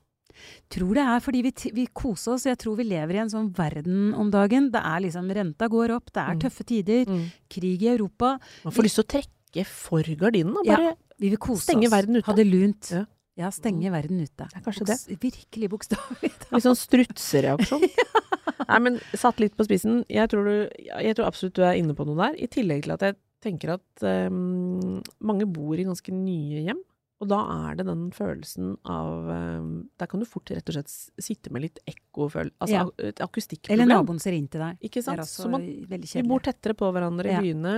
tror 0.69 0.93
det 0.93 1.01
er 1.01 1.19
fordi 1.19 1.41
vi, 1.41 1.51
vi 1.73 1.87
koser 1.87 2.33
oss. 2.33 2.43
Jeg 2.45 2.59
tror 2.59 2.75
vi 2.77 2.83
lever 2.83 3.15
i 3.15 3.17
en 3.23 3.29
sånn 3.29 3.51
verden 3.51 4.13
om 4.13 4.29
dagen. 4.29 4.69
Det 4.69 4.79
er 4.83 4.99
liksom 5.01 5.31
Renta 5.33 5.67
går 5.67 5.89
opp, 5.95 6.11
det 6.13 6.21
er 6.21 6.35
Mm. 6.35 6.39
tøffe 6.41 6.63
tider, 6.63 7.05
Mm. 7.07 7.31
krig 7.49 7.81
i 7.81 7.87
Europa. 7.97 8.39
Man 8.63 8.71
får 8.73 8.83
lyst 8.83 8.95
til 8.95 9.03
å 9.03 9.21
trekke 9.21 9.65
for 9.65 10.03
gardinen 10.03 10.55
og 10.55 10.65
Ja. 10.65 10.75
bare 10.75 10.95
Vi 11.19 11.29
vil 11.29 11.37
kose 11.39 11.63
Stenge 11.63 11.85
oss. 11.87 11.91
verden 11.91 12.15
ute. 12.17 12.25
Ha 12.25 12.33
det 12.33 12.45
lunt. 12.45 12.91
Ja. 12.91 13.05
Ja, 13.37 13.51
stenge 13.53 13.91
verden 13.93 14.19
ute. 14.23 14.47
Det 14.49 14.57
er 14.57 14.63
kanskje 14.65 14.87
det. 14.89 14.97
Virkelig 15.21 15.69
bokstavelig 15.69 16.31
talt. 16.41 16.51
Litt 16.57 16.65
sånn 16.65 16.79
strutsereaksjon. 16.79 17.85
Nei, 18.71 18.79
men 18.83 18.97
satt 19.13 19.39
litt 19.43 19.53
på 19.57 19.65
spissen. 19.67 20.01
Jeg 20.09 20.31
tror, 20.33 20.47
du, 20.49 20.67
jeg 20.87 21.15
tror 21.17 21.27
absolutt 21.29 21.55
du 21.59 21.63
er 21.67 21.77
inne 21.77 21.93
på 21.97 22.07
noe 22.07 22.17
der. 22.17 22.37
I 22.41 22.49
tillegg 22.51 22.87
til 22.87 22.95
at 22.97 23.05
jeg 23.05 23.17
tenker 23.45 23.75
at 23.77 24.05
um, 24.31 24.97
mange 25.21 25.45
bor 25.53 25.77
i 25.77 25.85
ganske 25.87 26.13
nye 26.15 26.63
hjem. 26.65 26.81
Og 27.21 27.29
da 27.31 27.37
er 27.69 27.77
det 27.79 27.85
den 27.87 28.03
følelsen 28.13 28.75
av 28.85 29.25
um, 29.25 29.69
Der 29.97 30.05
kan 30.09 30.21
du 30.21 30.25
fort 30.29 30.51
rett 30.53 30.67
og 30.69 30.75
slett 30.75 30.91
sitte 31.25 31.49
med 31.53 31.63
litt 31.65 31.79
ekkofølelse. 31.89 32.57
Altså 32.61 32.75
Ja. 32.75 32.83
et 33.09 33.21
akustikkproblem. 33.25 33.85
Eller 33.85 34.01
naboen 34.01 34.19
ser 34.21 34.37
inn 34.37 34.49
til 34.53 34.61
deg. 34.61 34.77
Ikke 34.85 35.01
sant? 35.01 35.17
Det 35.21 35.25
er 35.25 35.29
også 35.29 35.45
Så 35.47 35.53
man, 35.53 35.65
veldig 35.93 36.11
vi 36.13 36.25
bor 36.29 36.43
tettere 36.45 36.77
på 36.77 36.89
hverandre 36.93 37.31
Ja. 37.33 37.39
i 37.41 37.47
byene. 37.47 37.73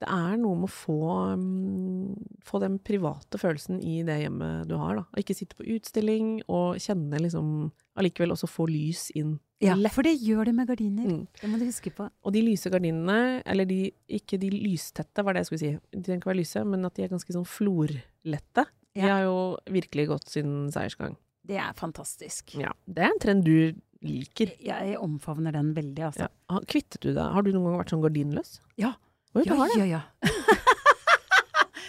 Det 0.00 0.08
er 0.08 0.38
noe 0.40 0.56
med 0.56 0.70
å 0.70 0.72
få, 0.72 0.98
um, 1.36 2.14
få 2.46 2.60
den 2.62 2.78
private 2.80 3.36
følelsen 3.40 3.82
i 3.84 4.00
det 4.06 4.16
hjemmet 4.22 4.70
du 4.70 4.78
har, 4.80 4.96
da. 5.02 5.04
Ikke 5.20 5.36
sitte 5.36 5.58
på 5.58 5.66
utstilling 5.76 6.38
og 6.48 6.80
kjenne 6.80 7.20
liksom 7.20 7.70
Allikevel 8.00 8.32
også 8.32 8.48
få 8.48 8.64
lys 8.70 9.10
inn. 9.18 9.34
Ja, 9.60 9.74
lett. 9.76 9.92
for 9.92 10.06
det 10.06 10.14
gjør 10.22 10.46
det 10.48 10.54
med 10.56 10.70
gardiner. 10.70 11.08
Mm. 11.10 11.24
Det 11.36 11.48
må 11.50 11.58
du 11.60 11.66
huske 11.66 11.90
på. 11.92 12.06
Og 12.08 12.32
de 12.32 12.40
lyse 12.46 12.70
gardinene, 12.72 13.42
eller 13.44 13.68
de, 13.68 13.90
ikke 14.08 14.38
de 14.40 14.48
lystette, 14.54 15.24
var 15.26 15.36
det 15.36 15.42
jeg 15.42 15.50
skulle 15.50 15.60
si. 15.60 15.72
De 15.90 16.00
trenger 16.06 16.22
ikke 16.22 16.30
være 16.30 16.40
lyse, 16.40 16.62
men 16.64 16.88
at 16.88 16.96
de 16.96 17.04
er 17.04 17.12
ganske 17.12 17.34
sånn 17.36 17.44
florlette. 17.44 18.64
De 18.96 19.04
har 19.04 19.26
jo 19.26 19.36
virkelig 19.68 20.06
gått 20.14 20.32
sin 20.32 20.54
seiersgang. 20.72 21.18
Det 21.50 21.58
er 21.60 21.76
fantastisk. 21.76 22.56
Ja, 22.62 22.72
det 22.88 23.04
er 23.04 23.12
en 23.12 23.20
trend 23.20 23.44
du 23.44 23.76
liker. 24.06 24.54
Jeg 24.64 24.96
omfavner 25.02 25.52
den 25.52 25.74
veldig, 25.76 26.06
altså. 26.08 26.30
Ja. 26.30 26.62
Kvittet 26.70 27.02
du 27.04 27.12
deg? 27.12 27.20
Har 27.20 27.44
du 27.44 27.52
noen 27.52 27.68
gang 27.68 27.80
vært 27.82 27.92
sånn 27.92 28.04
gardinløs? 28.04 28.58
Ja. 28.80 28.94
Oi, 29.34 29.44
du 29.44 29.50
Ja, 29.52 29.56
har 29.60 29.68
det? 29.70 29.78
ja, 29.78 29.86
ja. 29.86 30.00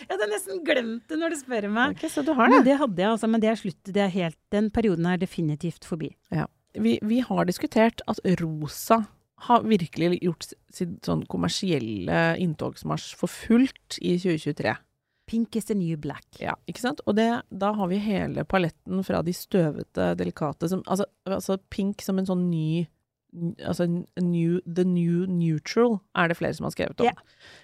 jeg 0.01 0.11
hadde 0.11 0.27
nesten 0.31 0.61
glemt 0.67 1.07
det 1.09 1.17
når 1.19 1.33
du 1.33 1.39
spør 1.39 1.67
meg. 1.73 1.95
Okay, 1.97 2.09
så 2.11 2.23
du 2.25 2.33
har 2.37 2.49
Men 2.51 2.61
det? 2.61 2.71
det 2.73 2.77
hadde 2.81 3.01
jeg, 3.01 3.09
altså. 3.15 3.29
Men 3.31 3.41
det 3.43 3.49
er 3.51 3.59
slutt. 3.59 3.81
Det 3.87 4.03
er 4.03 4.11
helt, 4.13 4.37
den 4.53 4.69
perioden 4.73 5.07
er 5.09 5.17
definitivt 5.21 5.85
forbi. 5.87 6.11
Vi, 6.77 6.97
vi 7.03 7.19
har 7.25 7.45
diskutert 7.49 8.03
at 8.07 8.21
rosa 8.39 9.01
har 9.47 9.63
virkelig 9.65 10.19
gjort 10.21 10.51
sin 10.71 10.99
sånn 11.03 11.23
kommersielle 11.27 12.21
inntogsmarsj 12.39 13.15
for 13.17 13.27
fullt 13.31 13.97
i 13.99 14.13
2023. 14.21 14.75
Pink 15.31 15.55
is 15.55 15.65
the 15.69 15.75
new 15.77 15.97
black. 15.97 16.25
Ja, 16.39 16.53
ikke 16.69 16.83
sant? 16.83 17.01
Og 17.07 17.15
det, 17.17 17.25
da 17.49 17.71
har 17.73 17.89
vi 17.89 17.97
hele 18.03 18.43
paletten 18.45 19.01
fra 19.07 19.21
de 19.25 19.33
støvete, 19.35 20.11
delikate 20.19 20.69
som, 20.69 20.83
altså, 20.85 21.07
altså 21.25 21.57
pink 21.73 22.03
som 22.05 22.19
en 22.21 22.27
sånn 22.29 22.45
ny 22.51 22.83
Altså 23.63 23.85
new, 23.87 24.59
the 24.65 24.83
new 24.83 25.25
neutral 25.29 25.99
er 26.19 26.27
det 26.27 26.35
flere 26.39 26.53
som 26.57 26.65
har 26.67 26.73
skrevet 26.75 26.99
om. 26.99 27.05
Yeah. 27.07 27.15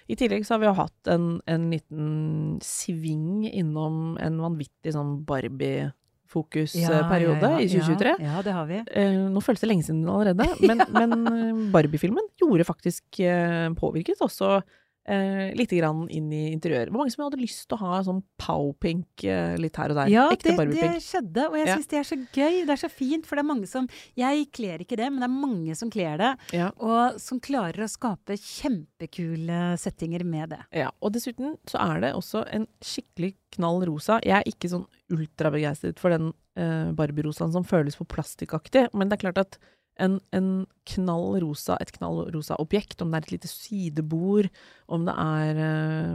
I 0.08 0.14
tillegg 0.16 0.46
så 0.46 0.54
har 0.54 0.60
vi 0.62 0.68
jo 0.70 0.76
hatt 0.78 1.02
en, 1.12 1.24
en 1.44 1.70
liten 1.72 2.58
sving 2.64 3.44
innom 3.50 4.16
en 4.24 4.40
vanvittig 4.40 4.92
sånn 4.96 5.24
Barbie-fokusperiode 5.28 7.50
i 7.60 7.68
2023. 7.68 8.16
Ja, 8.24 8.32
ja, 8.32 8.40
det 8.46 8.52
har 8.56 8.66
vi. 8.70 8.78
Eh, 8.96 9.28
nå 9.28 9.40
føles 9.44 9.60
det 9.64 9.68
lenge 9.68 9.84
siden 9.90 10.08
allerede, 10.08 10.44
men, 10.68 10.78
men 10.96 11.10
eh, 11.34 11.52
Barbie-filmen 11.74 12.26
gjorde 12.40 12.64
faktisk 12.68 13.04
eh, 13.20 13.68
påvirket 13.76 14.24
også 14.24 14.62
eh, 15.08 15.54
litt 15.56 15.72
grann 15.72 16.04
inn 16.12 16.28
i 16.36 16.42
interiøret. 16.52 16.92
Hvor 16.92 17.00
mange 17.02 17.14
som 17.14 17.24
hadde 17.24 17.40
lyst 17.40 17.64
til 17.70 17.78
å 17.78 17.80
ha 17.86 18.02
sånn 18.06 18.20
pow-pink 18.38 19.24
eh, 19.24 19.56
litt 19.60 19.76
her 19.80 19.94
og 19.94 19.98
der? 20.02 20.10
Ja, 20.12 20.26
Ekte 20.34 20.52
det, 20.56 20.66
det 20.76 20.90
skjedde, 21.04 21.46
og 21.48 21.56
jeg 21.58 21.66
Ja. 21.70 21.76
syns 21.78 21.88
det 21.88 21.98
er 22.02 22.08
så 22.10 22.18
gøy. 22.36 22.60
Det 22.68 22.74
er 22.76 22.82
så 22.84 22.90
fint, 22.92 23.26
for 23.26 23.36
det 23.36 23.44
er 23.44 23.50
mange 23.54 23.66
som 23.70 23.88
Jeg 24.16 24.50
kler 24.52 24.84
ikke 24.84 24.96
det, 25.00 25.08
men 25.10 25.20
det 25.24 25.28
er 25.30 25.34
mange 25.48 25.74
som 25.78 25.90
kler 25.90 26.18
det, 26.20 26.32
Ja. 26.52 26.70
og 26.78 27.18
som 27.20 27.40
klarer 27.40 27.82
å 27.84 27.90
skape 27.90 28.36
kjempekule 28.36 29.76
settinger 29.78 30.24
med 30.24 30.50
det. 30.50 30.60
ja. 30.72 30.90
Og 31.02 31.12
dessuten 31.14 31.56
så 31.68 31.78
er 31.80 32.00
det 32.00 32.12
også 32.14 32.44
en 32.52 32.66
skikkelig 32.82 33.34
knall 33.56 33.84
rosa. 33.86 34.20
Jeg 34.24 34.36
er 34.42 34.44
ikke 34.50 34.68
sånn 34.70 34.86
ultrabegeistret 35.10 35.98
for 35.98 36.10
den 36.10 36.32
eh, 36.58 36.90
Barbie-rosaen 36.92 37.52
som 37.54 37.64
føles 37.64 37.96
for 37.96 38.04
plastikkaktig, 38.10 38.88
men 38.94 39.08
det 39.08 39.18
er 39.18 39.30
klart 39.30 39.38
at 39.38 39.58
en, 39.98 40.18
en 40.32 40.50
knall 40.92 41.38
rosa, 41.42 41.76
et 41.82 41.90
knall 41.96 42.24
rosa 42.34 42.56
objekt, 42.62 43.00
om 43.02 43.10
det 43.10 43.18
er 43.20 43.26
et 43.26 43.32
lite 43.36 43.50
sidebord, 43.50 44.48
om 44.88 45.06
det 45.08 45.14
er 45.18 45.62
eh, 45.64 46.12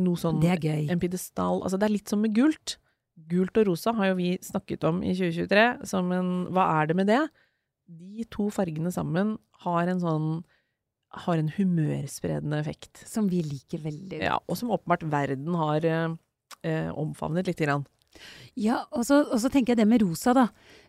noe 0.00 0.20
sånn 0.20 0.40
Det 0.42 0.54
er 0.54 0.62
gøy. 0.64 0.86
en 0.92 1.02
pidestall 1.02 1.60
Altså, 1.64 1.80
det 1.80 1.88
er 1.88 1.96
litt 1.98 2.08
som 2.12 2.22
med 2.24 2.34
gult. 2.36 2.78
Gult 3.30 3.60
og 3.60 3.68
rosa 3.68 3.92
har 3.98 4.12
jo 4.12 4.18
vi 4.20 4.30
snakket 4.42 4.86
om 4.88 5.02
i 5.04 5.12
2023 5.12 5.66
som 5.90 6.08
en 6.16 6.30
Hva 6.54 6.64
er 6.80 6.90
det 6.90 6.96
med 6.96 7.10
det? 7.12 7.20
De 7.90 8.24
to 8.32 8.48
fargene 8.54 8.92
sammen 8.94 9.36
har 9.66 9.90
en 9.90 10.00
sånn 10.00 10.30
har 11.26 11.40
en 11.40 11.48
humørspredende 11.50 12.60
effekt. 12.62 13.00
Som 13.10 13.26
vi 13.32 13.40
liker 13.42 13.80
veldig 13.82 14.20
godt. 14.20 14.22
Ja, 14.28 14.36
og 14.46 14.56
som 14.60 14.70
åpenbart 14.70 15.02
verden 15.10 15.56
har 15.58 15.84
eh, 15.84 16.12
eh, 16.62 16.90
omfavnet 16.94 17.50
lite 17.50 17.66
grann. 17.66 17.82
Ja, 18.58 18.82
og 18.90 19.06
så, 19.06 19.48
tenker 19.48 19.72
jeg 19.72 19.80
det 19.80 19.88
med 19.88 20.02
rosa, 20.02 20.34
da. 20.36 20.46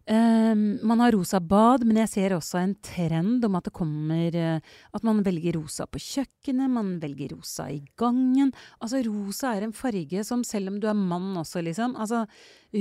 Um, 0.09 0.79
man 0.87 1.03
har 1.03 1.13
rosa 1.13 1.37
bad, 1.39 1.85
men 1.85 1.99
jeg 2.01 2.09
ser 2.09 2.33
også 2.33 2.57
en 2.59 2.73
trend 2.83 3.45
om 3.45 3.57
at 3.59 3.67
det 3.67 3.73
kommer 3.77 4.33
eh, 4.33 4.71
At 4.97 5.03
man 5.05 5.19
velger 5.21 5.59
rosa 5.59 5.85
på 5.85 6.01
kjøkkenet, 6.01 6.73
man 6.73 6.95
velger 7.03 7.35
rosa 7.35 7.67
i 7.69 7.77
gangen. 8.01 8.49
Altså, 8.81 9.03
rosa 9.05 9.53
er 9.53 9.67
en 9.67 9.75
farge 9.77 10.25
som, 10.25 10.43
selv 10.47 10.73
om 10.73 10.81
du 10.81 10.89
er 10.89 10.97
mann 10.97 11.37
også, 11.37 11.61
liksom 11.61 11.93
Altså, 11.95 12.25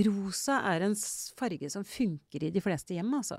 rosa 0.09 0.63
er 0.73 0.89
en 0.89 0.97
farge 1.39 1.71
som 1.71 1.85
funker 1.85 2.49
i 2.49 2.53
de 2.55 2.65
fleste 2.65 2.97
hjem, 2.97 3.13
altså. 3.21 3.39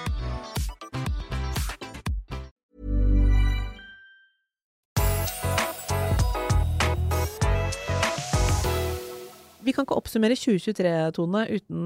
Vi 9.71 9.75
kan 9.77 9.85
ikke 9.87 9.95
oppsummere 9.95 10.35
2023, 10.35 10.89
Tone, 11.15 11.45
uten 11.47 11.83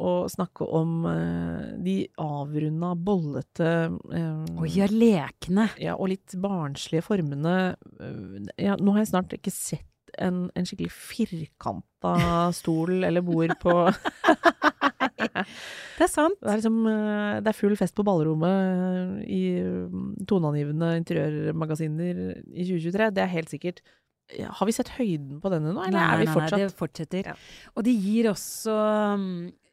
å 0.00 0.12
snakke 0.32 0.64
om 0.72 1.02
uh, 1.04 1.66
de 1.84 1.98
avrunda, 2.16 2.94
bollete 2.96 3.72
eh, 3.92 4.54
Og 4.56 4.64
ja, 4.72 4.86
lekne. 4.88 5.66
ja, 5.76 5.98
og 6.00 6.14
litt 6.14 6.32
barnslige 6.40 7.04
formene. 7.04 7.74
Uh, 8.00 8.40
Ja, 8.56 8.78
nå 8.80 8.94
har 8.94 9.02
jeg 9.02 9.10
snart 9.10 9.36
ikke 9.36 9.52
sett 9.52 9.84
en, 10.16 10.46
en 10.56 10.64
skikkelig 10.64 10.94
firkanta 10.96 12.14
stol 12.56 13.04
eller 13.04 13.20
bord 13.26 13.52
på 13.60 13.74
Det 15.26 16.06
er 16.06 16.08
sant. 16.08 16.38
Det 16.40 16.48
er 16.48 16.60
liksom 16.62 16.78
eh, 16.88 17.36
Det 17.44 17.52
er 17.52 17.58
full 17.58 17.76
fest 17.76 17.96
på 17.98 18.04
ballrommet 18.06 19.20
i 19.28 19.42
toneangivende 20.24 20.94
interiørmagasiner 21.02 22.24
i 22.48 22.64
2023. 22.64 23.12
Det 23.12 23.24
er 23.26 23.32
helt 23.36 23.52
sikkert. 23.52 23.84
Har 24.26 24.66
vi 24.66 24.74
sett 24.74 24.90
høyden 24.96 25.38
på 25.42 25.50
denne 25.52 25.70
nå, 25.70 25.82
eller 25.86 26.02
er 26.02 26.22
vi 26.24 26.26
fortsatt 26.26 26.58
Nei, 26.58 26.64
det 26.66 26.78
fortsetter. 26.78 27.28
Ja. 27.30 27.36
Og 27.76 27.86
det 27.86 27.94
gir 27.94 28.30
også 28.32 28.74
um, 29.14 29.28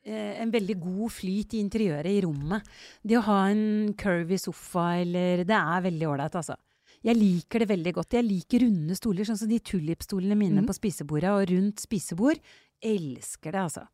eh, 0.06 0.36
en 0.44 0.52
veldig 0.54 0.76
god 0.84 1.16
flyt 1.16 1.56
i 1.58 1.64
interiøret 1.64 2.12
i 2.12 2.22
rommet. 2.26 2.68
Det 3.02 3.18
å 3.18 3.24
ha 3.32 3.40
en 3.50 3.96
curvy 3.98 4.38
sofa 4.42 4.92
eller 5.02 5.42
Det 5.50 5.58
er 5.58 5.88
veldig 5.88 6.12
ålreit, 6.12 6.38
altså. 6.38 6.60
Jeg 7.04 7.20
liker 7.20 7.64
det 7.64 7.72
veldig 7.74 7.96
godt. 7.98 8.16
Jeg 8.16 8.28
liker 8.28 8.64
runde 8.64 8.96
stoler, 8.96 9.28
sånn 9.28 9.42
som 9.42 9.50
de 9.50 9.60
tulipstolene 9.60 10.38
mine 10.40 10.62
mm. 10.62 10.70
på 10.70 10.78
spisebordet 10.78 11.34
og 11.34 11.50
rundt 11.50 11.82
spisebord. 11.84 12.40
Elsker 12.84 13.52
det, 13.52 13.66
altså. 13.66 13.88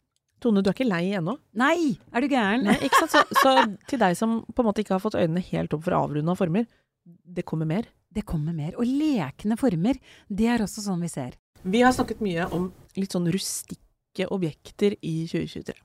Tone, 0.43 0.61
du 0.63 0.69
er 0.69 0.75
ikke 0.75 0.87
lei 0.87 1.09
ennå? 1.17 1.35
Nei, 1.59 1.95
er 2.15 2.23
du 2.23 2.31
gæren? 2.31 2.67
Nei, 2.67 2.77
ikke 2.87 3.01
sant? 3.01 3.15
Så, 3.15 3.39
så 3.41 3.55
til 3.89 3.99
deg 3.99 4.15
som 4.15 4.39
på 4.47 4.63
en 4.63 4.69
måte 4.69 4.83
ikke 4.83 4.95
har 4.95 5.03
fått 5.03 5.17
øynene 5.19 5.43
helt 5.49 5.73
opp 5.75 5.83
for 5.87 5.97
avrunda 5.97 6.35
former, 6.39 6.67
det 7.03 7.47
kommer 7.49 7.67
mer. 7.67 7.89
Det 8.09 8.25
kommer 8.25 8.55
mer. 8.55 8.73
Og 8.79 8.87
lekne 8.87 9.57
former, 9.59 9.99
det 10.29 10.49
er 10.49 10.65
også 10.65 10.83
sånn 10.85 11.03
vi 11.05 11.11
ser. 11.11 11.37
Vi 11.63 11.83
har 11.83 11.93
snakket 11.93 12.23
mye 12.23 12.47
om 12.55 12.71
litt 12.97 13.13
sånn 13.13 13.29
rustikke 13.31 14.29
objekter 14.33 14.95
i 15.05 15.21
2023. 15.29 15.75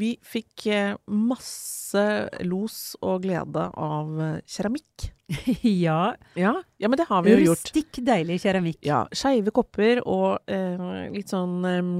Vi 0.00 0.14
fikk 0.24 0.66
eh, 0.72 0.94
masse 1.12 2.04
los 2.48 2.76
og 3.04 3.26
glede 3.26 3.66
av 3.76 4.20
eh, 4.24 4.38
keramikk. 4.48 5.10
ja. 5.86 6.14
Ja, 6.38 6.54
ja 6.80 6.88
men 6.88 7.00
det 7.00 7.08
har 7.10 7.26
vi 7.26 7.34
jo 7.34 7.42
gjort. 7.50 7.66
Rustikk, 7.66 8.00
deilig 8.06 8.40
keramikk. 8.46 8.80
Ja, 8.88 9.02
skeive 9.12 9.52
kopper 9.52 10.00
og 10.06 10.40
eh, 10.48 11.12
litt 11.12 11.32
sånn 11.32 11.60
eh, 11.68 11.92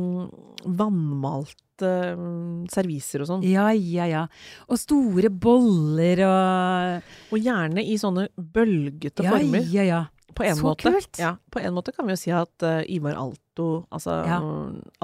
eh, 1.82 2.16
serviser 2.72 3.22
og 3.24 3.28
sånn. 3.30 3.44
Ja, 3.46 3.68
ja, 3.74 4.06
ja. 4.10 4.24
Og 4.68 4.78
store 4.80 5.30
boller 5.30 6.22
og 6.26 7.36
Og 7.36 7.38
gjerne 7.44 7.84
i 7.84 7.98
sånne 8.00 8.28
bølgete 8.36 9.24
Ja, 9.26 9.30
former. 9.36 9.68
ja, 9.72 9.82
ja. 9.88 10.02
På 10.32 10.46
en 10.48 10.56
Så 10.56 10.64
måte. 10.64 10.88
kult! 10.88 11.18
Ja, 11.20 11.34
på 11.52 11.60
en 11.60 11.74
måte 11.76 11.92
kan 11.92 12.06
vi 12.08 12.14
jo 12.14 12.20
si 12.22 12.30
at 12.32 12.64
uh, 12.64 12.80
Ivar 12.88 13.18
Alto, 13.20 13.84
altså 13.92 14.14
Ja. 14.24 14.38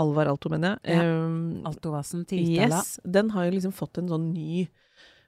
Alvar 0.01 0.27
Alto, 0.31 0.49
mener 0.49 0.79
jeg. 0.85 0.97
Ja. 0.97 1.69
Altovasen 1.69 2.25
til 2.27 2.39
Itala. 2.47 2.79
Yes, 2.81 2.95
den 3.05 3.29
har 3.35 3.45
jo 3.45 3.53
liksom 3.59 3.75
fått 3.77 3.99
en 4.01 4.09
sånn 4.09 4.33
ny, 4.33 4.69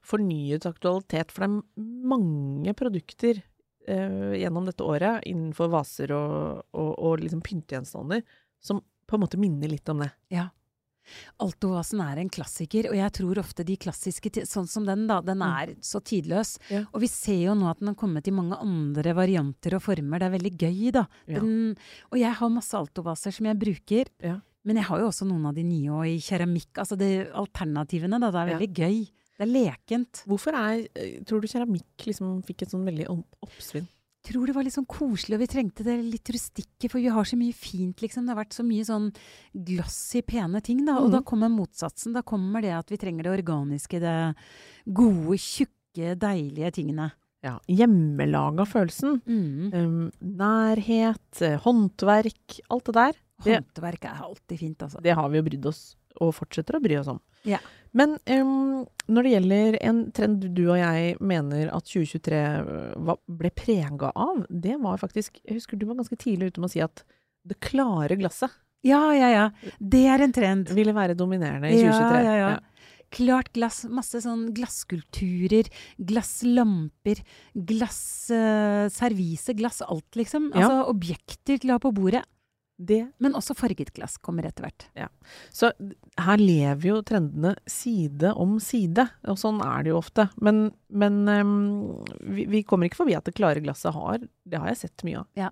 fornyet 0.02 0.64
aktualitet. 0.64 1.30
For 1.30 1.45
det 1.45 1.50
er 1.50 1.85
mange 2.09 2.73
produkter 2.78 3.42
uh, 3.90 4.33
gjennom 4.40 4.64
dette 4.71 4.80
året 4.88 5.21
innenfor 5.28 5.69
vaser 5.69 6.12
og, 6.16 6.64
og, 6.73 6.90
og 6.97 7.21
liksom 7.21 7.42
pyntegjenstander 7.45 8.23
som 8.61 8.80
på 9.07 9.16
en 9.19 9.25
måte 9.26 9.37
minner 9.40 9.69
litt 9.69 9.88
om 9.92 10.00
det. 10.00 10.11
Altovasen 11.40 12.00
er 12.05 12.21
en 12.23 12.31
klassiker, 12.33 12.88
og 12.90 12.97
jeg 12.99 13.12
tror 13.17 13.40
ofte 13.43 13.64
de 13.67 13.76
klassiske, 13.81 14.33
sånn 14.49 14.69
som 14.71 14.85
den, 14.88 15.07
da, 15.11 15.21
den 15.25 15.43
er 15.45 15.75
så 15.85 16.00
tidløs. 16.05 16.57
Mm. 16.69 16.75
Ja. 16.76 16.83
Og 16.93 17.00
vi 17.05 17.11
ser 17.12 17.40
jo 17.47 17.55
nå 17.59 17.71
at 17.71 17.81
den 17.81 17.93
har 17.93 17.99
kommet 18.00 18.29
i 18.29 18.35
mange 18.35 18.59
andre 18.61 19.14
varianter 19.17 19.76
og 19.79 19.83
former. 19.87 20.21
Det 20.21 20.29
er 20.29 20.37
veldig 20.37 20.55
gøy, 20.61 20.83
da. 20.99 21.07
Ja. 21.31 21.40
Og 22.11 22.19
jeg 22.21 22.35
har 22.40 22.52
masse 22.52 22.76
altovaser 22.76 23.35
som 23.37 23.47
jeg 23.50 23.59
bruker. 23.61 24.11
Ja. 24.25 24.38
Men 24.69 24.76
jeg 24.76 24.85
har 24.90 25.00
jo 25.00 25.09
også 25.09 25.25
noen 25.25 25.47
av 25.49 25.55
de 25.57 25.62
nye 25.64 25.88
og 25.95 26.05
i 26.05 26.19
keramikk. 26.21 26.75
Altså 26.83 26.99
det, 27.00 27.31
alternativene, 27.33 28.21
da. 28.21 28.29
Det 28.35 28.43
er 28.43 28.52
veldig 28.55 28.71
gøy. 28.76 28.99
Det 29.40 29.47
er 29.47 29.52
lekent. 29.55 30.21
Hvorfor 30.29 30.52
er, 30.52 30.83
eh, 31.00 31.23
tror 31.25 31.40
du 31.40 31.49
keramikk 31.49 32.05
liksom 32.11 32.43
fikk 32.45 32.67
et 32.67 32.75
sånn 32.75 32.85
veldig 32.85 33.07
opp- 33.09 33.38
oppsving? 33.47 33.87
Tror 34.26 34.50
det 34.50 34.52
var 34.52 34.66
litt 34.66 34.76
sånn 34.76 34.88
koselig, 34.90 35.38
og 35.38 35.40
vi 35.40 35.48
trengte 35.48 35.84
det 35.86 35.94
litt 36.04 36.28
rustikke, 36.34 36.90
for 36.90 37.00
vi 37.00 37.12
har 37.12 37.24
så 37.24 37.38
mye 37.40 37.56
fint, 37.56 38.02
liksom. 38.04 38.26
Det 38.26 38.34
har 38.34 38.40
vært 38.42 38.56
så 38.58 38.64
mye 38.66 38.84
sånn 38.84 39.06
glossy, 39.70 40.20
pene 40.26 40.60
ting, 40.64 40.82
da. 40.84 40.98
Og 41.00 41.08
mm. 41.08 41.14
da 41.14 41.22
kommer 41.30 41.52
motsatsen. 41.54 42.12
Da 42.16 42.20
kommer 42.26 42.60
det 42.64 42.74
at 42.76 42.92
vi 42.92 43.00
trenger 43.00 43.24
det 43.24 43.32
organiske, 43.38 44.02
det 44.02 44.16
gode, 44.84 45.38
tjukke, 45.40 46.12
deilige 46.20 46.74
tingene. 46.76 47.08
Ja, 47.40 47.54
Hjemmelaga 47.72 48.66
følelsen. 48.68 49.22
Mm. 49.24 49.72
Um, 49.72 50.10
nærhet, 50.20 51.40
eh, 51.40 51.56
håndverk, 51.64 52.60
alt 52.68 52.90
det 52.90 52.96
der. 52.98 53.20
Håndverk 53.46 54.04
er 54.04 54.20
alltid 54.26 54.60
fint, 54.60 54.84
altså. 54.84 55.00
Det 55.00 55.16
har 55.16 55.32
vi 55.32 55.40
jo 55.40 55.46
brydd 55.48 55.70
oss, 55.72 55.94
og 56.21 56.35
fortsetter 56.35 56.76
å 56.76 56.83
bry 56.83 56.97
oss 57.00 57.09
om. 57.12 57.21
Ja. 57.49 57.59
Men 57.97 58.19
um, 58.31 58.87
når 59.11 59.23
det 59.26 59.31
gjelder 59.35 59.79
en 59.83 60.00
trend 60.14 60.45
du 60.55 60.62
og 60.71 60.76
jeg 60.79 61.17
mener 61.21 61.71
at 61.75 61.87
2023 61.90 62.40
var, 63.09 63.19
ble 63.26 63.50
prega 63.57 64.12
av, 64.14 64.45
det 64.49 64.76
var 64.83 65.00
faktisk 65.02 65.40
Jeg 65.43 65.57
husker 65.59 65.76
du 65.81 65.87
var 65.88 65.99
ganske 65.99 66.19
tidlig 66.21 66.52
ute 66.52 66.61
med 66.62 66.71
å 66.71 66.75
si 66.75 66.83
at 66.85 67.02
det 67.49 67.57
klare 67.64 68.14
glasset 68.21 68.50
Ja, 68.87 69.11
ja, 69.17 69.29
ja. 69.35 69.47
Det 69.81 70.05
er 70.09 70.23
en 70.23 70.33
trend. 70.33 70.71
ville 70.76 70.95
være 70.95 71.17
dominerende 71.19 71.69
i 71.73 71.81
Ja, 71.83 71.90
2023. 71.93 72.25
ja, 72.25 72.35
ja. 72.38 72.59
Klart 73.11 73.49
glass, 73.57 73.81
masse 73.90 74.21
sånn 74.23 74.52
glasskulturer, 74.55 75.67
glasslamper, 75.99 77.19
glassservise, 78.31 79.55
glass 79.59 79.81
alt, 79.83 80.14
liksom. 80.14 80.50
Ja. 80.55 80.61
Altså 80.62 80.85
objekter 80.93 81.59
til 81.59 81.73
å 81.73 81.79
ha 81.79 81.83
på 81.83 81.93
bordet. 81.97 82.23
Det, 82.80 83.00
Men 83.20 83.34
også 83.37 83.52
farget 83.58 83.92
glass 83.92 84.16
kommer 84.25 84.46
etter 84.49 84.64
hvert. 84.64 84.87
Ja. 84.96 85.10
så 85.52 85.68
her 86.16 86.40
lever 86.40 86.87
jo 86.88 87.00
trendene 87.04 87.52
side 87.68 88.32
om 88.32 88.54
side, 88.62 89.04
og 89.28 89.37
sånn 89.40 89.60
er 89.60 89.84
det 89.84 89.92
jo 89.92 89.99
ofte. 89.99 90.30
Men, 90.40 90.70
men 90.88 91.18
um, 91.28 91.52
vi, 92.25 92.46
vi 92.49 92.62
kommer 92.64 92.88
ikke 92.88 93.02
forbi 93.02 93.18
at 93.18 93.28
det 93.28 93.37
klare 93.37 93.60
glasset 93.60 93.92
har 93.92 94.25
Det 94.25 94.62
har 94.62 94.72
jeg 94.72 94.80
sett 94.87 95.04
mye 95.04 95.20
av. 95.20 95.28
Ja. 95.37 95.50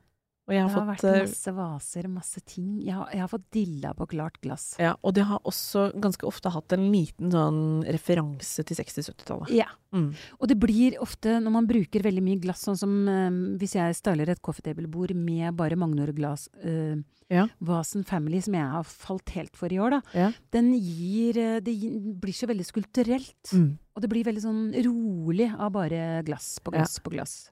Og 0.49 0.55
jeg 0.55 0.65
Det 0.65 0.73
har 0.73 0.81
har 0.81 0.95
fått 0.97 1.03
vært 1.05 1.15
eh, 1.15 1.27
masse 1.29 1.53
vaser, 1.53 2.07
masse 2.09 2.41
ting. 2.49 2.69
Jeg 2.81 2.95
har, 2.97 3.09
jeg 3.13 3.21
har 3.21 3.29
fått 3.29 3.51
dilla 3.53 3.91
på 3.95 4.07
klart 4.09 4.39
glass. 4.41 4.71
Ja, 4.81 4.95
og 5.05 5.13
det 5.19 5.27
har 5.29 5.43
også 5.45 5.91
ganske 6.01 6.25
ofte 6.25 6.49
hatt 6.55 6.73
en 6.73 6.87
liten 6.91 7.29
sånn 7.35 7.85
referanse 7.85 8.65
til 8.65 8.79
60-70-tallet. 8.81 9.53
Ja. 9.53 9.67
Mm. 9.93 10.15
Og 10.41 10.49
det 10.49 10.57
blir 10.61 10.97
ofte, 11.05 11.37
når 11.45 11.53
man 11.53 11.69
bruker 11.69 12.01
veldig 12.05 12.23
mye 12.25 12.41
glass, 12.41 12.65
sånn 12.65 12.81
som 12.81 12.97
eh, 13.13 13.29
hvis 13.61 13.77
jeg 13.77 13.99
styler 14.01 14.33
et 14.33 14.41
coffee 14.41 14.65
table-bord 14.65 15.13
med 15.15 15.53
bare 15.61 15.77
Magnor-glass, 15.77 16.49
eh, 16.65 16.97
Ja. 17.29 17.43
Vasen 17.61 18.07
Family, 18.09 18.41
som 18.41 18.55
jeg 18.57 18.65
har 18.73 18.85
falt 18.89 19.29
helt 19.37 19.55
for 19.55 19.69
i 19.69 19.77
år, 19.77 19.91
da, 19.91 20.01
Ja. 20.17 20.33
den 20.51 20.73
gir 20.73 21.35
Det 21.61 21.75
blir 22.21 22.33
så 22.33 22.47
veldig 22.49 22.65
skulpturelt. 22.65 23.53
Mm. 23.53 23.77
Og 23.95 24.01
det 24.01 24.09
blir 24.09 24.25
veldig 24.25 24.41
sånn 24.43 24.73
rolig 24.87 25.51
av 25.59 25.73
bare 25.73 26.23
glass 26.25 26.59
på 26.59 26.73
Ja. 26.73 26.79
glass 26.81 26.99
på 27.01 27.11
glass. 27.13 27.51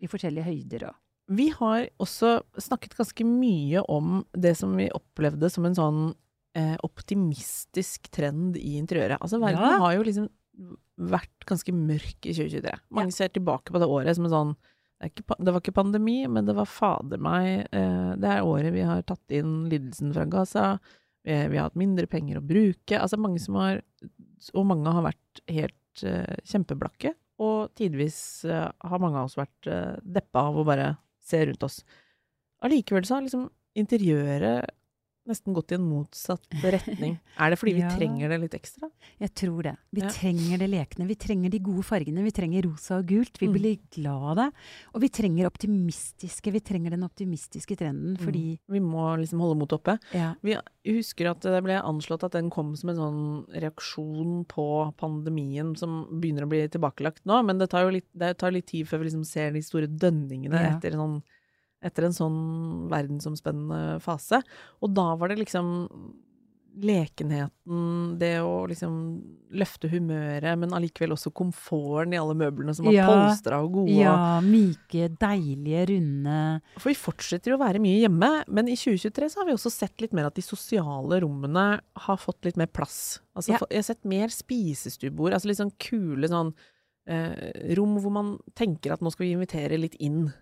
I 0.00 0.06
forskjellige 0.08 0.44
høyder 0.48 0.88
og 0.88 0.94
Vi 1.30 1.48
har 1.54 1.86
også 2.02 2.40
snakket 2.60 2.96
ganske 2.98 3.24
mye 3.26 3.82
om 3.88 4.24
det 4.34 4.56
som 4.58 4.74
vi 4.76 4.88
opplevde 4.94 5.50
som 5.52 5.64
en 5.68 5.76
sånn 5.78 6.00
eh, 6.58 6.74
optimistisk 6.84 8.10
trend 8.12 8.56
i 8.60 8.74
interiøret. 8.80 9.20
Altså 9.22 9.40
verden 9.40 9.62
Ja. 9.62 9.78
har 9.78 9.94
jo 9.96 10.02
liksom 10.02 10.28
vært 10.98 11.46
ganske 11.48 11.72
mørk 11.72 12.26
i 12.28 12.34
2023. 12.34 12.74
Mange 12.90 13.12
ser 13.12 13.28
tilbake 13.32 13.72
på 13.72 13.80
det 13.80 13.88
året 13.88 14.16
som 14.16 14.26
en 14.28 14.34
sånn 14.34 14.56
er 15.02 15.10
det 15.10 15.50
var 15.50 15.58
ikke 15.58 15.74
pandemi, 15.74 16.28
men 16.30 16.46
det 16.46 16.54
var 16.54 16.68
fader 16.70 17.18
meg 17.18 17.66
eh, 17.74 18.12
Det 18.14 18.28
er 18.28 18.44
året 18.46 18.70
vi 18.72 18.84
har 18.86 19.02
tatt 19.02 19.34
inn 19.34 19.64
lidelsen 19.68 20.12
fra 20.14 20.24
Gaza. 20.30 20.78
Vi, 21.24 21.32
vi 21.50 21.56
har 21.58 21.66
hatt 21.70 21.78
mindre 21.80 22.06
penger 22.06 22.38
å 22.38 22.44
bruke. 22.46 23.00
Altså 23.00 23.18
mange 23.18 23.40
som 23.42 23.56
har 23.58 23.80
Og 24.54 24.66
mange 24.66 24.92
har 24.94 25.02
vært 25.02 25.42
helt 25.50 26.04
eh, 26.06 26.36
kjempeblakke. 26.46 27.14
Og 27.42 27.72
tidvis 27.74 28.44
eh, 28.44 28.68
har 28.70 29.02
mange 29.02 29.18
av 29.18 29.26
oss 29.30 29.38
vært 29.40 29.66
eh, 29.66 29.96
deppa 30.04 30.46
av 30.52 30.60
å 30.60 30.64
bare 30.68 30.92
se 31.22 31.44
rundt 31.46 31.66
oss. 31.66 31.80
Allikevel 32.62 33.06
så 33.06 33.16
har 33.16 33.26
liksom 33.26 33.48
interiøret 33.78 34.70
nesten 35.28 35.54
gått 35.54 35.70
i 35.72 35.76
en 35.76 35.84
motsatt 35.86 36.42
retning. 36.74 37.18
Er 37.38 37.50
det 37.50 37.58
fordi 37.60 37.74
vi 37.76 37.80
Ja. 37.80 37.90
trenger 37.96 38.28
det 38.28 38.40
litt 38.40 38.54
ekstra? 38.58 38.88
Jeg 39.20 39.34
tror 39.34 39.62
det. 39.62 39.76
Vi 39.92 40.00
Ja. 40.02 40.08
trenger 40.08 40.58
det 40.58 40.68
lekne. 40.70 41.06
Vi 41.06 41.14
trenger 41.14 41.50
de 41.50 41.58
gode 41.60 41.84
fargene. 41.84 42.22
Vi 42.24 42.30
trenger 42.32 42.62
rosa 42.66 42.98
og 42.98 43.06
gult. 43.06 43.38
Vi 43.38 43.46
Mm. 43.46 43.52
blir 43.54 43.78
glad 43.90 44.22
av 44.22 44.36
det. 44.36 44.52
Og 44.94 45.00
vi 45.00 45.08
trenger 45.08 45.46
optimistiske. 45.46 46.50
Vi 46.52 46.60
trenger 46.60 46.90
den 46.90 47.04
optimistiske 47.04 47.76
trenden 47.76 48.16
fordi 48.18 48.58
Vi 48.68 48.80
må 48.80 49.16
liksom 49.18 49.38
holde 49.40 49.58
motet 49.58 49.78
oppe. 49.80 49.98
ja. 50.12 50.34
Vi 50.42 50.56
husker 50.86 51.30
at 51.30 51.40
det 51.40 51.62
ble 51.62 51.80
anslått 51.80 52.24
at 52.24 52.32
den 52.32 52.50
kom 52.50 52.74
som 52.76 52.90
en 52.90 52.96
sånn 52.96 53.46
reaksjon 53.62 54.44
på 54.48 54.94
pandemien 54.98 55.76
som 55.78 56.06
begynner 56.20 56.42
å 56.44 56.48
bli 56.48 56.66
tilbakelagt 56.68 57.20
nå, 57.24 57.44
men 57.44 57.58
det 57.58 57.70
tar 57.70 57.84
jo 57.84 57.90
litt, 57.90 58.06
det 58.16 58.36
tar 58.38 58.50
litt 58.50 58.66
tid 58.66 58.86
før 58.88 58.98
vi 59.00 59.04
liksom 59.10 59.24
ser 59.26 59.52
de 59.52 59.60
store 59.62 59.86
dønningene 59.86 60.58
etter, 60.76 60.92
sånn, 60.92 61.22
etter 61.82 62.04
en 62.08 62.14
sånn 62.16 62.40
verdensomspennende 62.92 64.00
fase. 64.00 64.42
Og 64.82 64.94
da 64.94 65.14
var 65.18 65.28
det 65.32 65.38
liksom 65.42 65.88
lekenheten, 66.82 68.16
det 68.20 68.38
å 68.40 68.62
liksom 68.70 68.94
løfte 69.60 69.90
humøret, 69.92 70.54
men 70.56 70.72
allikevel 70.72 71.12
også 71.12 71.32
komforten 71.36 72.14
i 72.14 72.20
alle 72.20 72.36
møblene 72.38 72.72
som 72.74 72.86
var 72.88 72.94
Ja. 72.96 73.06
polstra 73.10 73.58
og 73.62 73.72
gode. 73.74 73.92
ja, 73.92 74.40
myke, 74.40 75.10
deilige, 75.20 75.86
runde 75.90 76.62
For 76.78 76.88
vi 76.88 76.94
fortsetter 76.94 77.50
jo 77.52 77.58
å 77.58 77.60
være 77.60 77.78
mye 77.78 78.00
hjemme, 78.08 78.44
men 78.48 78.68
i 78.68 78.74
2023 78.76 79.28
så 79.28 79.36
har 79.40 79.46
vi 79.46 79.52
også 79.52 79.70
sett 79.70 80.00
litt 80.00 80.12
mer 80.14 80.26
at 80.26 80.34
de 80.34 80.42
sosiale 80.42 81.20
rommene 81.20 81.80
har 81.96 82.16
fått 82.16 82.44
litt 82.44 82.56
mer 82.56 82.68
plass. 82.68 83.20
Altså, 83.36 83.52
Ja. 83.52 83.58
Jeg 83.70 83.76
har 83.84 83.94
sett 83.94 84.04
mer 84.04 84.28
spisestuebord, 84.28 85.32
altså 85.34 85.46
litt 85.48 85.58
sånn 85.58 85.76
kule 85.78 86.26
sånn 86.28 86.54
eh, 87.06 87.74
rom 87.76 87.98
hvor 88.00 88.12
man 88.12 88.38
tenker 88.54 88.92
at 88.92 89.00
nå 89.00 89.10
skal 89.12 89.26
vi 89.26 89.32
invitere 89.34 89.78
litt 89.78 89.96
inn. 90.00 90.32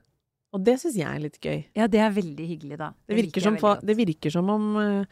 Og 0.51 0.59
det 0.67 0.81
syns 0.83 0.97
jeg 0.99 1.07
er 1.07 1.21
litt 1.23 1.39
gøy. 1.39 1.61
Ja, 1.79 1.87
det 1.91 2.01
er 2.03 2.11
veldig 2.15 2.47
hyggelig, 2.49 2.79
da. 2.81 2.89
Det 3.07 3.13
det, 3.13 3.19
virker, 3.21 3.41
som, 3.45 3.55
det 3.87 3.95
virker 3.99 4.31
som 4.35 4.47
om 4.51 4.65
uh, 4.79 5.05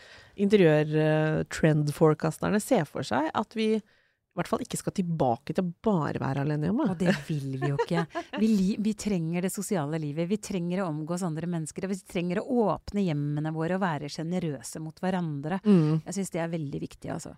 interiør-trend-forecasterne 0.43 2.61
ser 2.63 2.85
for 2.91 3.03
seg 3.07 3.31
at 3.31 3.51
vi 3.59 3.69
i 4.39 4.39
hvert 4.39 4.53
fall 4.53 4.63
ikke 4.63 4.79
skal 4.79 4.95
tilbake 4.95 5.51
til 5.51 5.65
å 5.65 5.73
bare 5.83 6.21
være 6.23 6.45
alene 6.45 6.69
hjemme. 6.69 6.85
Og 6.93 6.99
det 7.01 7.11
vil 7.27 7.57
vi 7.59 7.73
jo 7.73 7.77
ikke. 7.83 8.05
Vi, 8.39 8.47
li 8.47 8.77
vi 8.79 8.93
trenger 8.95 9.43
det 9.43 9.51
sosiale 9.51 9.99
livet. 9.99 10.31
Vi 10.31 10.39
trenger 10.39 10.85
å 10.85 10.89
omgås 10.93 11.25
andre 11.27 11.47
mennesker. 11.51 11.83
Og 11.87 11.91
vi 11.91 11.99
trenger 12.07 12.39
å 12.39 12.47
åpne 12.69 13.03
hjemmene 13.03 13.51
våre 13.57 13.75
og 13.75 13.83
være 13.83 14.07
sjenerøse 14.15 14.79
mot 14.85 14.95
hverandre. 15.03 15.59
Mm. 15.67 16.07
Jeg 16.07 16.15
syns 16.21 16.31
det 16.37 16.43
er 16.45 16.55
veldig 16.55 16.81
viktig, 16.85 17.09
altså. 17.17 17.33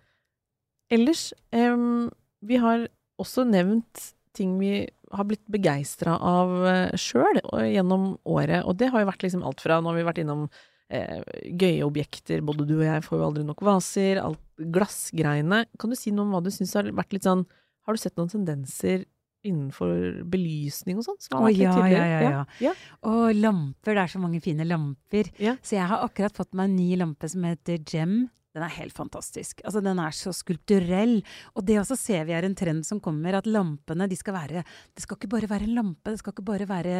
Ellers, 0.93 1.23
um, 1.55 2.05
vi 2.45 2.55
har 2.61 2.85
også 3.21 3.41
nevnt 3.49 4.13
ting 4.37 4.53
vi 4.61 4.85
har 5.11 5.27
blitt 5.27 5.43
begeistra 5.51 6.17
av 6.17 6.51
uh, 6.63 6.97
sjøl 6.99 7.41
gjennom 7.67 8.13
året. 8.23 8.65
Og 8.65 8.77
det 8.79 8.91
har 8.93 9.03
jo 9.03 9.09
vært 9.11 9.25
liksom 9.25 9.45
alt 9.47 9.63
fra 9.63 9.79
Nå 9.81 9.91
har 9.91 9.99
vi 9.99 10.07
vært 10.07 10.21
innom 10.23 10.45
eh, 10.91 11.21
gøye 11.47 11.85
objekter, 11.85 12.43
både 12.45 12.67
du 12.69 12.75
og 12.79 12.85
jeg 12.85 13.05
får 13.05 13.17
jo 13.19 13.29
aldri 13.29 13.45
nok 13.47 13.63
vaser, 13.65 14.21
alt 14.21 14.67
glassgreiene. 14.75 15.63
Kan 15.79 15.93
du 15.93 15.97
si 15.99 16.13
noe 16.13 16.27
om 16.27 16.35
hva 16.35 16.43
du 16.43 16.51
syns 16.53 16.75
har 16.77 16.89
vært 16.95 17.15
litt 17.15 17.27
sånn 17.27 17.47
Har 17.87 17.97
du 17.97 18.01
sett 18.01 18.17
noen 18.19 18.29
tendenser 18.29 19.07
innenfor 19.47 20.21
belysning 20.29 20.99
og 21.01 21.07
sånn? 21.07 21.17
Å, 21.33 21.47
ja, 21.49 21.73
ja, 21.89 22.03
ja, 22.05 22.43
ja. 22.61 22.73
Og 23.09 23.31
lamper. 23.33 23.95
Det 23.95 24.03
er 24.03 24.11
så 24.13 24.21
mange 24.21 24.41
fine 24.43 24.67
lamper. 24.69 25.31
Så 25.65 25.79
jeg 25.79 25.87
har 25.89 26.05
akkurat 26.05 26.37
fått 26.37 26.53
meg 26.53 26.69
en 26.69 26.77
ny 26.77 26.91
lampe 27.01 27.29
som 27.31 27.47
heter 27.49 27.81
Gem. 27.81 28.19
Den 28.51 28.65
er 28.65 28.73
helt 28.75 28.95
fantastisk. 28.95 29.61
Altså, 29.63 29.81
den 29.83 29.99
er 30.03 30.15
så 30.15 30.33
skulpturell. 30.35 31.19
Og 31.55 31.65
det 31.67 31.79
også 31.79 31.97
ser 31.99 32.25
vi 32.27 32.35
er 32.35 32.47
en 32.47 32.57
trend 32.57 32.85
som 32.87 32.99
kommer, 33.03 33.37
at 33.39 33.47
lampene 33.47 34.09
de 34.11 34.17
skal 34.19 34.35
være 34.35 34.63
Det 34.95 35.05
skal 35.05 35.17
ikke 35.17 35.31
bare 35.31 35.49
være 35.51 35.69
en 35.69 35.75
lampe, 35.77 36.11
det 36.11 36.19
skal 36.19 36.35
ikke 36.35 36.47
bare 36.47 36.67
være 36.67 36.95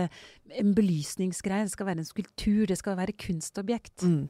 en 0.61 0.75
belysningsgreie, 0.75 1.67
det 1.67 1.73
skal 1.73 1.89
være 1.89 2.03
en 2.03 2.11
skulptur, 2.11 2.67
det 2.69 2.79
skal 2.79 2.99
være 2.99 3.17
kunstobjekt. 3.19 4.07
Mm. 4.07 4.29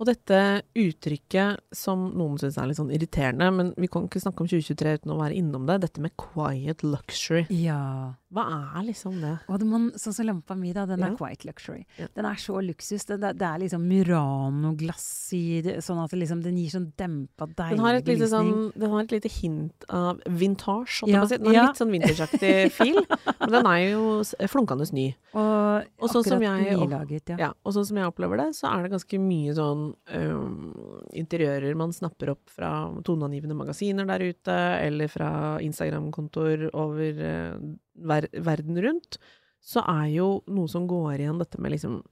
Og 0.00 0.08
dette 0.08 0.38
uttrykket 0.78 1.60
som 1.76 2.08
noen 2.16 2.40
syns 2.40 2.56
er 2.58 2.68
litt 2.68 2.80
sånn 2.80 2.92
irriterende, 2.94 3.50
men 3.54 3.72
vi 3.78 3.88
kan 3.92 4.08
ikke 4.08 4.22
snakke 4.24 4.44
om 4.44 4.48
2023 4.50 4.96
uten 4.98 5.12
å 5.14 5.20
være 5.20 5.36
innom 5.38 5.68
det, 5.68 5.82
dette 5.84 6.02
med 6.02 6.16
quiet 6.18 6.82
luxury. 6.82 7.44
Ja. 7.54 8.16
Hva 8.32 8.44
er 8.78 8.84
liksom 8.86 9.20
det? 9.20 9.34
Og 9.52 9.58
det 9.60 9.66
man, 9.68 9.90
sånn 10.00 10.14
som 10.16 10.24
lampa 10.26 10.54
mi, 10.56 10.72
da, 10.72 10.86
den 10.88 11.00
Ja. 11.00 11.10
er 11.12 11.16
quite 11.18 11.44
luxury. 11.44 11.84
Ja. 11.98 12.06
Den 12.16 12.24
er 12.24 12.34
så 12.40 12.60
luksus. 12.64 13.04
Det, 13.04 13.18
det, 13.20 13.34
det 13.38 13.46
er 13.46 13.58
liksom 13.60 13.82
Murano-glass 13.88 15.32
i 15.36 15.60
det, 15.64 15.74
sånn 15.84 16.00
at 16.02 16.10
det 16.12 16.20
liksom, 16.22 16.40
den 16.44 16.56
gir 16.56 16.70
sånn 16.72 16.88
dempa, 16.98 17.46
deilig 17.46 17.76
Den 17.76 17.84
har 17.84 17.98
et 17.98 18.08
lite, 18.08 18.28
sånn, 18.30 18.52
den 18.78 18.90
har 18.94 19.04
et 19.04 19.12
lite 19.12 19.28
hint 19.32 19.84
av 19.92 20.20
vintage. 20.26 21.00
holdt 21.02 21.12
Ja, 21.12 21.20
jeg 21.20 21.20
på 21.20 21.26
å 21.26 21.28
si. 21.28 21.38
Den 21.42 21.46
har 21.50 21.54
ja. 21.58 21.66
litt 21.68 21.82
sånn 21.82 21.92
vintageaktig 21.92 22.72
fil, 22.78 23.00
men 23.40 23.54
den 23.56 23.66
er 23.72 23.82
jo 23.92 24.04
flunkende 24.52 24.88
ny. 24.92 25.06
Og, 25.34 25.86
Og 26.02 26.10
sånn 26.12 26.24
som 26.26 26.42
jeg- 26.42 26.76
nylaget, 26.78 27.28
ja. 27.34 27.36
Ja, 27.38 27.52
og 27.64 27.72
sånn 27.76 27.86
som 27.88 27.96
jeg 28.00 28.06
opplever 28.10 28.36
det, 28.40 28.48
så 28.56 28.68
er 28.72 28.82
det 28.86 28.92
ganske 28.96 29.20
mye 29.22 29.54
sånn 29.56 29.84
um, 30.14 31.06
interiører 31.12 31.76
man 31.76 31.92
snapper 31.92 32.32
opp 32.34 32.48
fra 32.52 32.72
toneangivende 33.04 33.56
magasiner 33.56 34.06
der 34.08 34.24
ute, 34.32 34.56
eller 34.88 35.08
fra 35.12 35.30
Instagram-kontoer 35.64 36.68
over 36.74 37.22
øh, 37.22 37.56
ver 37.94 38.28
verden 38.32 38.80
rundt, 38.82 39.18
så 39.62 39.84
er 39.86 40.08
jo 40.14 40.28
noe 40.50 40.70
som 40.70 40.88
går 40.90 41.20
igjen 41.20 41.38
dette 41.42 41.60
med 41.62 41.74
liksom 41.74 42.02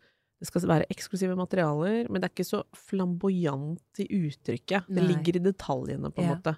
det 0.41 0.49
skal 0.49 0.65
være 0.71 0.89
eksklusive 0.89 1.35
materialer, 1.37 2.07
men 2.09 2.17
det 2.17 2.31
er 2.31 2.33
ikke 2.33 2.49
så 2.49 2.63
flamboyant 2.89 4.01
i 4.01 4.07
uttrykket. 4.23 4.89
Det 4.89 5.03
ligger 5.05 5.37
i 5.37 5.43
detaljene, 5.45 6.09
på 6.09 6.23
en 6.23 6.31
Ja. 6.31 6.37
måte. 6.39 6.55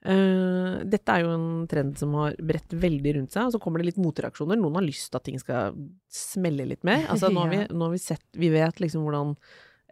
Uh, 0.00 0.80
dette 0.88 1.12
er 1.12 1.26
jo 1.26 1.34
en 1.34 1.66
trend 1.68 1.98
som 2.00 2.14
har 2.16 2.32
bredt 2.40 2.72
veldig 2.72 3.12
rundt 3.18 3.34
seg, 3.34 3.44
og 3.44 3.52
så 3.52 3.60
kommer 3.60 3.82
det 3.82 3.90
litt 3.90 4.00
motreaksjoner. 4.00 4.56
Noen 4.56 4.78
har 4.78 4.86
lyst 4.86 5.10
til 5.10 5.18
at 5.20 5.26
ting 5.28 5.38
skal 5.38 5.76
smelle 6.08 6.64
litt 6.64 6.82
mer. 6.88 7.04
Altså, 7.12 7.28
nå, 7.34 7.42
har 7.44 7.52
vi, 7.52 7.58
nå 7.68 7.84
har 7.84 7.92
vi 7.92 8.00
sett 8.00 8.24
Vi 8.32 8.48
vet 8.48 8.80
liksom 8.80 9.04
hvordan 9.04 9.36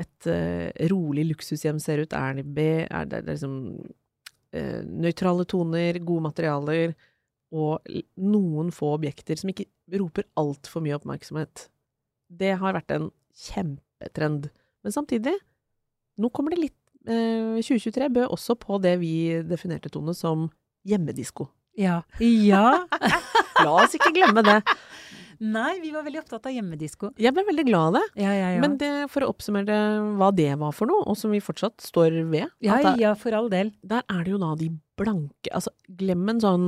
et 0.00 0.30
uh, 0.32 0.88
rolig 0.88 1.26
luksushjem 1.28 1.76
ser 1.82 2.00
ut. 2.00 2.16
Er 2.16 2.40
det, 2.40 2.46
det 2.48 3.20
er 3.20 3.28
liksom 3.28 3.58
uh, 4.56 4.80
nøytrale 4.88 5.44
toner, 5.44 6.00
gode 6.00 6.30
materialer 6.30 6.96
og 7.54 7.84
noen 8.20 8.72
få 8.74 8.92
objekter 8.98 9.38
som 9.40 9.52
ikke 9.52 9.68
roper 9.98 10.26
altfor 10.38 10.84
mye 10.84 10.96
oppmerksomhet. 10.98 11.68
Det 12.28 12.54
har 12.60 12.76
vært 12.76 12.92
en 12.96 13.10
kjempetrend. 13.38 14.50
Men 14.84 14.94
samtidig, 14.94 15.34
nå 16.20 16.30
kommer 16.34 16.52
det 16.54 16.66
litt 16.66 17.08
eh, 17.08 17.56
2023 17.62 18.10
bød 18.18 18.34
også 18.36 18.58
på 18.60 18.80
det 18.84 18.98
vi 19.00 19.14
definerte, 19.48 19.92
Tone, 19.92 20.14
som 20.16 20.48
hjemmedisko. 20.88 21.48
Ja. 21.78 22.02
ja. 22.20 22.84
La 23.64 23.70
oss 23.78 23.94
ikke 23.96 24.12
glemme 24.14 24.44
det. 24.46 24.60
Nei, 25.38 25.78
vi 25.78 25.92
var 25.94 26.02
veldig 26.02 26.18
opptatt 26.24 26.48
av 26.50 26.54
hjemmedisko. 26.54 27.12
Jeg 27.22 27.30
ble 27.34 27.44
veldig 27.46 27.64
glad 27.68 27.92
av 27.92 27.96
det. 27.98 28.24
Ja, 28.24 28.32
ja, 28.34 28.48
ja. 28.56 28.62
Men 28.62 28.74
det, 28.80 28.90
for 29.12 29.22
å 29.22 29.30
oppsummere 29.30 29.76
hva 30.18 30.32
det 30.34 30.50
var 30.58 30.74
for 30.74 30.90
noe, 30.90 31.04
og 31.06 31.14
som 31.18 31.30
vi 31.30 31.38
fortsatt 31.42 31.78
står 31.84 32.16
ved 32.32 32.48
ja, 32.64 32.80
ja, 32.98 33.14
for 33.18 33.36
all 33.38 33.46
del. 33.52 33.70
Der 33.86 34.02
er 34.10 34.24
det 34.26 34.34
jo 34.34 34.40
da 34.42 34.54
de 34.58 34.72
blanke 34.98 35.52
Altså, 35.54 35.70
glem 35.86 36.26
en 36.32 36.42
sånn 36.42 36.64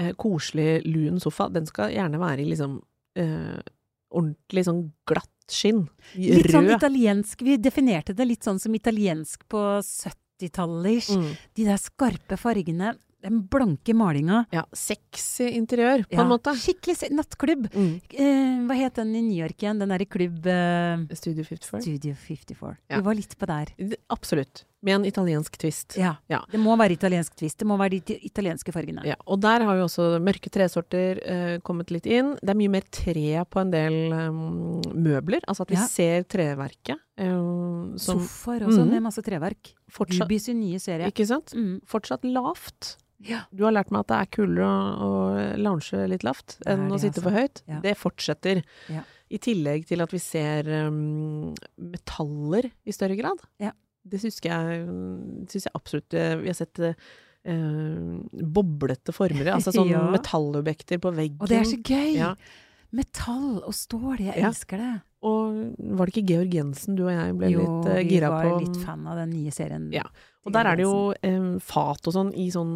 eh, 0.00 0.14
koselig, 0.18 0.80
lun 0.88 1.20
sofa. 1.22 1.50
Den 1.52 1.68
skal 1.68 1.92
gjerne 1.94 2.20
være 2.22 2.44
i 2.44 2.48
liksom 2.50 2.80
eh, 3.20 3.60
ordentlig 4.10 4.64
sånn 4.66 4.86
glatt 5.08 5.28
skinn. 5.50 5.84
Litt 6.14 6.50
sånn 6.54 6.70
italiensk. 6.70 7.44
Vi 7.46 7.58
definerte 7.60 8.14
det 8.16 8.26
litt 8.28 8.46
sånn 8.46 8.60
som 8.62 8.74
italiensk 8.76 9.46
på 9.50 9.62
70-tallet. 9.82 11.12
Mm. 11.14 11.30
De 11.58 11.70
der 11.70 11.80
skarpe 11.80 12.38
fargene. 12.40 12.94
Den 13.20 13.42
blanke 13.52 13.92
malinga. 13.92 14.46
Ja, 14.48 14.62
sexy 14.72 15.50
interiør, 15.58 16.06
på 16.08 16.16
Ja, 16.16 16.22
en 16.22 16.30
måte. 16.30 16.54
Skikkelig 16.56 17.10
nattklubb. 17.12 17.66
Mm. 17.74 17.90
Eh, 18.16 18.54
hva 18.64 18.78
het 18.78 18.96
den 18.96 19.10
i 19.12 19.20
New 19.26 19.36
York 19.36 19.60
igjen? 19.60 19.82
Den 19.82 19.92
derre 19.92 20.06
klubb 20.08 20.46
eh, 20.48 21.02
Studio 21.18 21.44
54. 21.44 21.82
Studio 21.84 22.14
54. 22.16 22.72
Ja. 22.88 22.96
Vi 22.96 23.04
var 23.10 23.18
litt 23.18 23.36
på 23.36 23.50
der. 23.50 23.74
Absolutt. 24.08 24.64
Med 24.82 24.94
en 24.94 25.04
italiensk 25.04 25.58
twist. 25.60 25.96
Ja. 26.00 26.14
Ja. 26.32 26.38
Det 26.50 26.56
må 26.58 26.72
være 26.80 26.94
italiensk 26.96 27.34
twist. 27.36 27.58
Det 27.60 27.66
må 27.68 27.76
være 27.76 27.98
de 28.00 28.14
italienske 28.24 28.72
fargene. 28.72 29.02
Ja, 29.04 29.14
og 29.28 29.40
der 29.44 29.60
har 29.68 29.76
jo 29.76 29.84
også 29.84 30.06
mørke 30.24 30.48
tresorter 30.48 31.20
eh, 31.20 31.58
kommet 31.60 31.90
litt 31.92 32.06
inn. 32.08 32.30
Det 32.40 32.48
er 32.54 32.56
mye 32.56 32.72
mer 32.72 32.86
tre 32.90 33.44
på 33.44 33.60
en 33.60 33.70
del 33.74 33.98
um, 34.16 34.80
møbler. 34.96 35.44
Altså 35.46 35.66
at 35.66 35.74
vi 35.74 35.76
Ja. 35.76 35.86
ser 35.86 36.24
treverket. 36.24 36.96
som 37.20 37.98
Sofaer 37.98 38.62
også, 38.64 38.80
Mhm. 38.86 38.90
med 38.94 39.02
masse 39.02 39.20
treverk. 39.22 39.74
fortsatt 39.92 40.40
sin 40.40 40.60
nye 40.60 40.78
serie. 40.80 41.06
Ikke 41.12 41.26
sant? 41.26 41.52
Mm. 41.52 41.82
Fortsatt 41.84 42.24
lavt. 42.24 42.96
Ja. 43.20 43.42
Du 43.52 43.64
har 43.64 43.72
lært 43.72 43.90
meg 43.90 44.00
at 44.00 44.06
det 44.08 44.16
er 44.16 44.26
kulere 44.32 44.64
å, 44.64 45.08
å 45.36 45.56
lounge 45.60 46.08
litt 46.08 46.22
lavt 46.24 46.56
enn 46.64 46.88
å 46.88 46.96
sitte 46.98 47.20
altså. 47.20 47.22
for 47.22 47.30
høyt. 47.36 47.62
Ja. 47.68 47.80
Det 47.84 47.92
fortsetter. 47.98 48.62
Ja. 48.88 49.02
I 49.30 49.36
tillegg 49.36 49.84
til 49.86 50.00
at 50.00 50.10
vi 50.10 50.18
ser 50.18 50.64
um, 50.88 51.52
metaller 51.76 52.70
i 52.86 52.90
større 52.96 53.16
grad. 53.20 53.36
Ja. 54.04 54.10
Det 54.10 54.20
syns 54.22 54.40
jeg, 54.40 54.86
synes 55.50 55.64
jeg 55.68 55.74
absolutt 55.76 56.14
eh, 56.14 56.36
Vi 56.40 56.46
har 56.52 56.54
sett 56.54 56.80
Uh, 57.40 58.20
boblete 58.52 59.14
former, 59.16 59.46
altså 59.54 59.72
sånn 59.76 59.88
Ja. 59.88 60.02
metallobjekter 60.12 60.98
på 61.00 61.08
veggen. 61.16 61.38
Og 61.40 61.48
det 61.48 61.56
er 61.56 61.64
så 61.64 61.78
gøy! 61.80 62.10
Ja. 62.18 62.34
Metall 62.92 63.62
og 63.64 63.72
stål, 63.72 64.18
jeg 64.20 64.34
Ja. 64.36 64.50
elsker 64.50 64.76
det. 64.76 64.90
Og 65.24 65.72
var 65.96 66.04
det 66.04 66.12
ikke 66.18 66.28
Georg 66.28 66.52
Jensen 66.52 66.96
du 66.98 67.06
og 67.06 67.14
jeg 67.14 67.38
ble 67.38 67.48
jo, 67.54 67.62
litt 67.64 67.88
uh, 67.88 68.02
vi 68.04 68.20
var 68.20 68.44
på? 68.44 68.58
litt 68.60 68.76
fan 68.84 69.06
av 69.08 69.16
den 69.22 69.30
nye 69.32 69.50
serien. 69.56 69.88
Ja. 69.90 70.04
Og 70.44 70.52
der 70.52 70.68
er 70.68 70.76
det 70.76 70.84
jo 70.84 71.14
um, 71.16 71.58
fat 71.64 72.06
og 72.12 72.12
sånn 72.12 72.34
i 72.36 72.50
sånn 72.52 72.74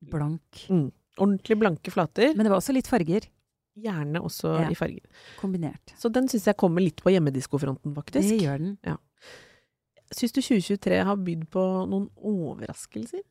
Blank. 0.00 0.64
mm, 0.72 0.88
ordentlig 1.20 1.58
blanke 1.60 1.92
flater. 1.92 2.32
Men 2.34 2.44
det 2.48 2.52
var 2.54 2.60
også 2.64 2.72
litt 2.72 2.88
farger. 2.88 3.28
Gjerne 3.76 4.24
også 4.24 4.62
Ja. 4.62 4.70
i 4.72 4.74
farger. 4.80 5.04
Kombinert. 5.40 5.92
Så 6.00 6.08
den 6.10 6.24
syns 6.28 6.46
jeg 6.48 6.56
kommer 6.56 6.80
litt 6.80 7.02
på 7.04 7.12
hjemmediskofronten, 7.12 7.92
faktisk. 7.94 8.28
Det 8.32 8.40
gjør 8.48 8.58
den. 8.64 8.78
Syns 10.12 10.32
du 10.36 10.40
2023 10.42 11.04
har 11.08 11.16
bydd 11.16 11.46
på 11.50 11.62
noen 11.88 12.08
overraskelser? 12.20 13.22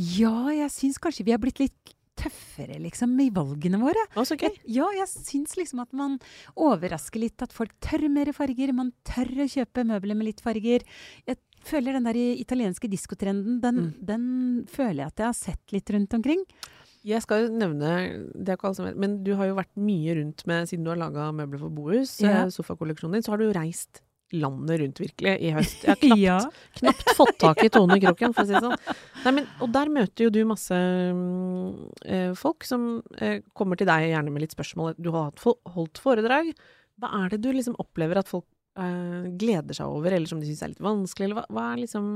Ja, 0.00 0.48
jeg 0.54 0.70
syns 0.72 0.98
kanskje 1.02 1.26
vi 1.26 1.34
har 1.34 1.40
blitt 1.42 1.60
litt 1.60 1.92
tøffere, 2.20 2.76
liksom, 2.82 3.14
i 3.22 3.30
valgene 3.32 3.78
våre. 3.80 4.02
Å, 4.18 4.24
så 4.28 4.36
gøy. 4.36 4.48
Jeg, 4.50 4.60
ja, 4.76 4.88
jeg 4.98 5.08
syns 5.08 5.54
liksom 5.56 5.80
at 5.84 5.92
man 5.96 6.18
overrasker 6.60 7.22
litt. 7.22 7.40
At 7.44 7.54
folk 7.56 7.72
tør 7.80 8.04
mer 8.12 8.28
farger. 8.36 8.72
Man 8.76 8.90
tør 9.08 9.30
å 9.44 9.48
kjøpe 9.48 9.86
møbler 9.88 10.18
med 10.18 10.28
litt 10.28 10.42
farger. 10.44 10.84
Jeg 11.28 11.38
føler 11.64 11.96
den 11.96 12.08
der 12.08 12.18
italienske 12.40 12.88
diskotrenden, 12.92 13.60
den, 13.64 13.80
Mm. 13.80 14.04
den 14.04 14.26
føler 14.68 15.04
jeg 15.04 15.06
at 15.12 15.16
jeg 15.16 15.26
har 15.26 15.38
sett 15.38 15.72
litt 15.72 15.90
rundt 15.90 16.12
omkring. 16.16 16.44
Jeg 17.04 17.22
skal 17.22 17.46
jo 17.46 17.54
nevne, 17.56 17.90
det 18.36 18.48
er 18.52 18.56
ikke 18.58 18.68
alle 18.68 18.76
som 18.76 18.84
vet, 18.84 18.96
men 19.00 19.22
du 19.24 19.34
har 19.36 19.46
jo 19.48 19.54
vært 19.56 19.72
mye 19.76 20.16
rundt 20.18 20.44
med, 20.46 20.68
siden 20.68 20.84
du 20.84 20.90
har 20.90 21.00
laga 21.00 21.30
møbler 21.32 21.58
for 21.62 21.70
bohus, 21.72 22.18
Ja. 22.20 22.44
eh, 22.44 22.50
sofakolleksjonen 22.52 23.12
din, 23.16 23.22
så 23.22 23.30
har 23.32 23.38
du 23.38 23.44
jo 23.48 23.56
reist 23.56 24.02
landet 24.32 24.80
rundt 24.82 25.00
virkelig 25.02 25.34
i 25.40 25.50
høst. 25.56 25.82
Jeg 25.84 25.90
har 25.94 26.00
knapt, 26.04 26.20
Ja. 26.20 26.38
knapt 26.80 27.14
fått 27.18 27.38
tak 27.42 27.64
i 27.66 27.70
Tone 27.72 27.98
Kroken, 28.02 28.34
for 28.36 28.44
å 28.44 28.46
si 28.46 28.54
det 28.54 28.62
sånn. 28.64 28.96
Nei, 29.24 29.32
men, 29.40 29.48
og 29.60 29.72
der 29.74 29.90
møter 29.92 30.26
jo 30.28 30.30
du 30.34 30.40
masse 30.48 30.76
mm, 30.76 31.74
eh, 32.06 32.30
folk 32.38 32.64
som 32.68 32.86
øh, 33.20 33.40
kommer 33.56 33.76
til 33.80 33.88
deg 33.90 34.10
gjerne 34.12 34.32
med 34.34 34.44
litt 34.46 34.54
spørsmål. 34.56 34.94
Du 35.00 35.10
har 35.16 35.32
holdt 35.74 36.00
foredrag. 36.02 36.52
Hva 37.00 37.12
er 37.24 37.34
det 37.34 37.42
du 37.44 37.50
liksom 37.56 37.76
opplever 37.80 38.20
at 38.20 38.28
folk 38.30 38.46
øh, 38.80 39.30
gleder 39.40 39.76
seg 39.76 39.88
over, 39.88 40.12
eller 40.16 40.28
som 40.30 40.40
de 40.40 40.48
syns 40.50 40.62
er 40.66 40.72
litt 40.74 40.84
vanskelig, 40.84 41.26
eller 41.30 41.40
hva, 41.40 41.44
hva 41.56 41.64
er 41.72 41.82
liksom 41.82 42.06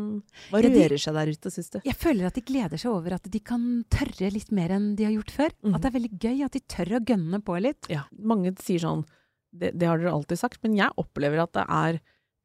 Hva 0.52 0.62
Ja, 0.62 0.70
de- 0.70 0.98
seg 1.02 1.16
der 1.18 1.32
ute, 1.34 1.52
syns 1.54 1.70
du? 1.74 1.78
Jeg 1.88 1.96
føler 1.98 2.28
at 2.28 2.38
de 2.38 2.44
gleder 2.46 2.80
seg 2.80 2.92
over 2.92 3.16
at 3.18 3.28
de 3.32 3.40
kan 3.40 3.64
tørre 3.92 4.30
litt 4.34 4.52
mer 4.54 4.70
enn 4.76 4.92
de 4.98 5.08
har 5.08 5.16
gjort 5.16 5.34
før. 5.34 5.52
Mhm. 5.64 5.74
At 5.74 5.82
det 5.84 5.90
er 5.90 5.98
veldig 5.98 6.14
gøy 6.28 6.44
at 6.46 6.52
de 6.56 6.64
tør 6.76 6.96
å 7.00 7.04
gønne 7.04 7.42
på 7.44 7.58
litt. 7.64 7.90
Ja, 7.92 8.04
mange 8.20 8.54
sier 8.62 8.84
sånn 8.84 9.04
det, 9.54 9.70
det 9.78 9.86
har 9.88 10.00
dere 10.02 10.12
alltid 10.16 10.40
sagt, 10.40 10.60
men 10.66 10.74
jeg 10.78 10.90
opplever 11.00 11.44
at 11.44 11.54
det 11.56 11.64
er 11.70 12.00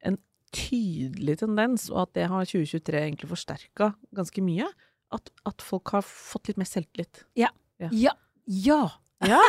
en 0.08 0.16
tydelig 0.54 1.38
tendens, 1.42 1.88
og 1.92 2.04
at 2.06 2.14
det 2.18 2.28
har 2.30 2.46
2023 2.48 3.02
egentlig 3.02 3.30
forsterka 3.30 3.92
ganske 4.16 4.44
mye. 4.46 4.68
At, 5.14 5.30
at 5.48 5.62
folk 5.66 5.90
har 5.96 6.06
fått 6.06 6.50
litt 6.50 6.60
mer 6.60 6.70
selvtillit. 6.70 7.24
Ja. 7.38 7.50
Ja. 7.82 7.90
Ja! 7.90 8.14
ja. 8.46 8.80
Ja, 9.26 9.40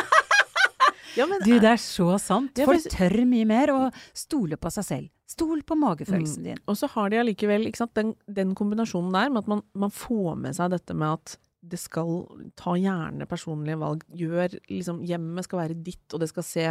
ja 1.18 1.26
men 1.30 1.42
Du, 1.46 1.52
det 1.62 1.70
er 1.70 1.80
så 1.80 2.16
sant. 2.22 2.58
Folk 2.66 2.88
tør 2.92 3.14
mye 3.30 3.46
mer 3.48 3.72
å 3.74 3.80
stole 4.16 4.58
på 4.58 4.72
seg 4.74 4.88
selv. 4.88 5.10
Stol 5.32 5.62
på 5.64 5.76
Mm. 5.78 5.84
magefølelsen 5.86 6.44
din. 6.44 6.58
Og 6.68 6.76
så 6.76 6.90
har 6.92 7.08
de 7.10 7.22
allikevel 7.22 7.70
den, 7.94 8.14
den 8.26 8.54
kombinasjonen 8.58 9.14
der 9.14 9.30
med 9.30 9.44
at 9.44 9.48
man, 9.48 9.62
man 9.72 9.90
får 9.94 10.36
med 10.36 10.58
seg 10.58 10.74
dette 10.74 10.94
med 10.98 11.14
at 11.14 11.38
det 11.62 11.78
skal 11.78 12.26
ta 12.58 12.74
gjerne 12.76 13.26
personlige 13.30 13.78
valg. 13.78 14.02
Gjør 14.18 14.58
liksom 14.68 15.00
Hjemmet 15.06 15.46
skal 15.46 15.62
være 15.62 15.78
ditt, 15.78 16.04
og 16.12 16.20
det 16.20 16.28
skal 16.32 16.46
se 16.46 16.66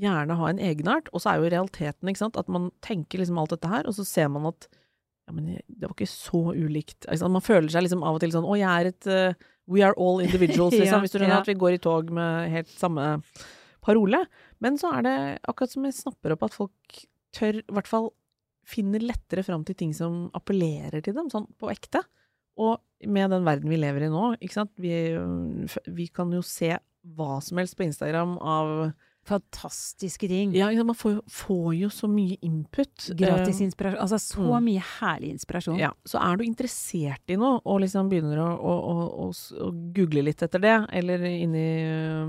gjerne 0.00 0.38
ha 0.38 0.50
en 0.50 0.62
egenart. 0.62 1.10
Og 1.12 1.22
så 1.22 1.32
er 1.32 1.40
jo 1.40 1.52
realiteten 1.52 2.10
ikke 2.10 2.24
sant, 2.24 2.38
at 2.40 2.50
man 2.52 2.70
tenker 2.84 3.22
liksom 3.22 3.38
alt 3.40 3.54
dette 3.54 3.70
her, 3.70 3.88
og 3.88 3.96
så 3.96 4.06
ser 4.06 4.30
man 4.32 4.48
at 4.52 4.68
ja, 5.26 5.34
men 5.34 5.56
det 5.66 5.88
var 5.88 5.96
ikke 5.96 6.10
så 6.10 6.42
ulikt. 6.54 7.00
Ikke? 7.02 7.30
Man 7.34 7.44
føler 7.44 7.70
seg 7.72 7.86
liksom 7.86 8.04
av 8.06 8.18
og 8.18 8.22
til 8.22 8.30
sånn 8.30 8.46
Å, 8.46 8.58
jeg 8.60 8.70
er 8.70 8.90
et 8.92 9.08
uh, 9.10 9.46
We 9.66 9.82
are 9.82 9.96
all 9.98 10.22
individuals, 10.22 10.76
liksom. 10.78 11.00
Ja, 11.00 11.02
hvis 11.02 11.14
du 11.14 11.18
skjønner 11.18 11.40
ja. 11.40 11.42
at 11.42 11.50
vi 11.50 11.58
går 11.58 11.74
i 11.74 11.82
tog 11.82 12.12
med 12.14 12.52
helt 12.52 12.70
samme 12.70 13.16
parole. 13.82 14.22
Men 14.62 14.78
så 14.78 14.92
er 14.98 15.06
det 15.06 15.16
akkurat 15.50 15.72
som 15.72 15.86
jeg 15.86 15.98
snapper 15.98 16.36
opp 16.36 16.46
at 16.46 16.54
folk 16.54 17.00
tør 17.34 17.58
i 17.58 17.74
hvert 17.74 17.90
fall 17.90 18.12
finner 18.66 19.02
lettere 19.02 19.44
fram 19.46 19.62
til 19.66 19.76
ting 19.78 19.92
som 19.94 20.26
appellerer 20.34 21.02
til 21.04 21.14
dem, 21.14 21.28
sånn 21.30 21.46
på 21.58 21.70
ekte. 21.70 22.02
Og 22.62 22.78
med 23.06 23.30
den 23.34 23.44
verden 23.46 23.70
vi 23.70 23.78
lever 23.78 24.06
i 24.06 24.10
nå, 24.10 24.32
ikke 24.40 24.56
sant, 24.56 24.72
vi, 24.80 24.94
vi 25.94 26.06
kan 26.14 26.32
jo 26.34 26.42
se 26.46 26.72
hva 27.16 27.36
som 27.44 27.60
helst 27.60 27.76
på 27.78 27.86
Instagram 27.86 28.34
av 28.42 28.72
fantastiske 29.26 30.28
ting. 30.28 30.54
Ja, 30.54 30.84
man 30.84 30.94
får, 30.94 31.20
får, 31.30 31.74
jo 31.74 31.90
så 31.90 32.08
mye 32.10 32.36
input. 32.46 33.08
Gratis 33.18 33.60
eh, 33.60 33.64
inspirasjon. 33.66 34.00
Altså 34.02 34.18
så 34.22 34.44
mm. 34.46 34.66
mye 34.68 34.84
herlig 35.00 35.32
inspirasjon. 35.34 35.78
Ja, 35.80 35.92
Så 36.06 36.20
er 36.22 36.38
du 36.38 36.44
interessert 36.46 37.32
i 37.32 37.38
noe, 37.40 37.58
og 37.64 37.82
liksom 37.82 38.10
begynner 38.12 38.40
å, 38.44 38.48
å, 38.54 38.94
å, 39.26 39.28
å 39.66 39.70
google 39.96 40.26
litt 40.28 40.44
etter 40.46 40.62
det, 40.62 40.76
eller 41.00 41.26
inn 41.28 41.56
i 41.58 41.68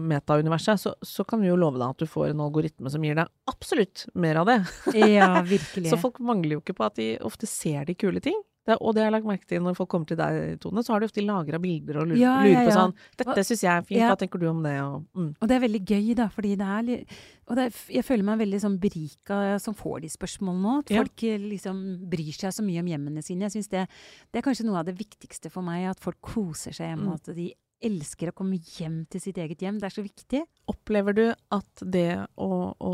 metauniverset, 0.10 0.82
så, 0.82 0.96
så 1.02 1.26
kan 1.28 1.44
vi 1.44 1.52
jo 1.52 1.60
love 1.60 1.80
deg 1.80 1.88
at 1.88 2.04
du 2.04 2.10
får 2.10 2.32
en 2.32 2.46
algoritme 2.48 2.92
som 2.94 3.06
gir 3.06 3.18
deg 3.20 3.32
absolutt 3.52 4.08
mer 4.18 4.42
av 4.42 4.50
det. 4.50 4.60
Ja, 4.98 5.32
virkelig. 5.56 5.92
så 5.92 6.02
folk 6.02 6.22
mangler 6.24 6.58
jo 6.58 6.66
ikke 6.66 6.78
på 6.78 6.88
at 6.90 6.98
de 7.00 7.14
ofte 7.26 7.50
ser 7.50 7.86
de 7.88 7.98
kule 7.98 8.24
ting. 8.24 8.38
Det, 8.68 8.76
og 8.84 8.96
det 8.96 9.04
har 9.04 9.08
jeg 9.08 9.16
lagt 9.16 9.30
merke 9.30 9.48
til 9.48 9.64
når 9.64 9.78
folk 9.78 9.90
kommer 9.94 10.10
til 10.10 10.20
deg, 10.20 10.58
Tone, 10.64 10.84
så 10.84 10.94
har 10.94 11.02
de 11.02 11.08
ofte 11.08 11.24
lagra 11.24 11.60
bilder 11.64 12.02
og 12.02 12.10
lurer, 12.10 12.20
ja, 12.20 12.36
ja, 12.44 12.52
ja. 12.52 12.64
på 12.68 12.76
sånn 12.76 12.96
'Dette 13.22 13.46
syns 13.48 13.64
jeg 13.64 13.72
er 13.72 13.86
fint, 13.88 14.04
hva 14.04 14.18
tenker 14.20 14.42
du 14.42 14.48
om 14.50 14.60
det?' 14.66 14.76
Og, 14.84 15.06
mm. 15.16 15.30
og, 15.40 15.46
det 15.48 15.56
er 15.56 15.64
veldig 15.64 15.82
gøy, 15.88 16.10
da, 16.20 16.28
fordi 16.34 16.56
det 16.60 16.68
er 16.76 16.88
litt 16.88 17.14
Og 17.48 17.62
er, 17.64 17.78
jeg 17.96 18.04
føler 18.04 18.28
meg 18.28 18.42
veldig 18.42 18.60
sånn 18.60 18.76
berika 18.84 19.38
som 19.64 19.78
får 19.78 20.02
de 20.04 20.10
spørsmålene 20.12 20.66
nå. 20.66 20.74
At 20.84 20.92
folk 20.98 21.24
eh, 21.24 21.46
liksom 21.54 21.78
bryr 22.12 22.36
seg 22.36 22.52
så 22.52 22.66
mye 22.66 22.82
om 22.84 22.90
hjemmene 22.92 23.24
sine. 23.24 23.48
Jeg 23.48 23.56
syns 23.56 23.72
det, 23.72 23.86
det, 23.88 24.42
er 24.42 24.44
kanskje 24.44 24.66
noe 24.68 24.82
av 24.82 24.90
det 24.90 24.98
viktigste 25.00 25.52
for 25.54 25.64
meg, 25.64 25.86
at 25.94 26.04
folk 26.04 26.20
koser 26.20 26.76
seg 26.76 26.92
hjemme. 26.92 27.08
Mm. 27.08 27.16
At 27.16 27.32
de 27.38 27.48
elsker 27.88 28.34
å 28.34 28.36
komme 28.36 28.60
hjem 28.60 29.06
til 29.08 29.24
sitt 29.24 29.40
eget 29.40 29.64
hjem. 29.64 29.80
Det 29.80 29.88
er 29.88 29.96
så 29.96 30.04
viktig. 30.04 30.44
Opplever 30.68 31.16
du 31.16 31.26
at 31.32 31.86
det 31.86 32.12
å, 32.36 32.52
å 32.76 32.94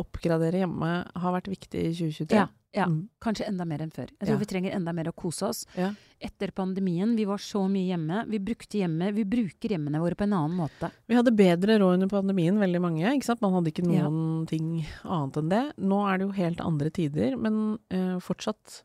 oppgradere 0.00 0.64
hjemme 0.64 0.92
har 1.08 1.34
vært 1.34 1.50
viktig 1.52 1.84
i 1.90 1.92
2023? 1.96 2.38
Ja. 2.38 2.48
Ja, 2.76 2.84
mm. 2.84 3.08
kanskje 3.24 3.46
enda 3.48 3.64
mer 3.64 3.80
enn 3.80 3.90
før. 3.90 4.10
Jeg 4.12 4.26
tror 4.26 4.34
ja. 4.34 4.40
vi 4.42 4.48
trenger 4.50 4.74
enda 4.76 4.92
mer 4.92 5.08
å 5.08 5.14
kose 5.16 5.48
oss. 5.48 5.62
Etter 6.20 6.50
pandemien, 6.52 7.14
vi 7.16 7.24
var 7.28 7.40
så 7.40 7.62
mye 7.70 7.86
hjemme. 7.88 8.26
Vi 8.28 8.40
brukte 8.44 8.82
hjemme, 8.82 9.08
vi 9.16 9.24
bruker 9.28 9.72
hjemmene 9.72 10.02
våre 10.02 10.18
på 10.18 10.26
en 10.26 10.34
annen 10.36 10.58
måte. 10.58 10.90
Vi 11.08 11.16
hadde 11.16 11.32
bedre 11.36 11.78
råd 11.80 11.96
under 11.96 12.12
pandemien, 12.12 12.60
veldig 12.60 12.82
mange. 12.84 13.06
ikke 13.08 13.30
sant? 13.30 13.40
Man 13.44 13.56
hadde 13.56 13.72
ikke 13.72 13.86
noen 13.88 14.44
ting 14.50 14.68
annet 15.00 15.40
enn 15.40 15.52
det. 15.54 15.62
Nå 15.80 16.02
er 16.10 16.20
det 16.20 16.28
jo 16.28 16.36
helt 16.36 16.64
andre 16.64 16.92
tider, 17.00 17.38
men 17.40 17.62
uh, 17.94 18.18
fortsatt 18.24 18.82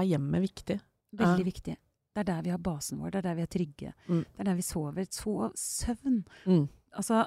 er 0.00 0.08
hjemmet 0.14 0.48
viktig. 0.48 0.80
Veldig 1.20 1.46
viktig. 1.52 1.76
Det 2.16 2.24
er 2.24 2.30
der 2.30 2.44
vi 2.46 2.54
har 2.54 2.60
basen 2.64 3.02
vår, 3.02 3.12
det 3.12 3.20
er 3.20 3.28
der 3.28 3.36
vi 3.36 3.44
er 3.44 3.52
trygge. 3.52 3.90
Mm. 4.08 4.22
Det 4.24 4.40
er 4.40 4.48
der 4.48 4.56
vi 4.56 4.64
sover. 4.64 5.08
Sov, 5.12 5.50
søvn. 5.60 6.22
Mm. 6.48 6.64
Altså, 6.96 7.26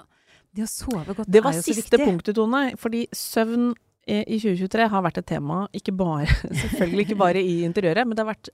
det 0.55 0.65
å 0.65 0.69
sove 0.69 1.13
godt 1.13 1.21
er 1.21 1.23
jo 1.23 1.23
så 1.23 1.25
viktig. 1.25 1.33
Det 1.35 1.43
var 1.45 1.61
siste 1.61 1.99
punktet, 2.01 2.37
Tone. 2.37 2.63
Fordi 2.81 3.05
søvn 3.15 3.71
i 4.09 4.39
2023 4.41 4.87
har 4.89 5.03
vært 5.05 5.21
et 5.21 5.27
tema, 5.29 5.63
ikke 5.75 5.93
bare, 5.97 6.29
selvfølgelig 6.63 7.05
ikke 7.05 7.19
bare 7.19 7.43
i 7.45 7.59
interiøret, 7.67 8.07
men 8.07 8.17
det 8.17 8.23
har 8.23 8.31
vært 8.31 8.49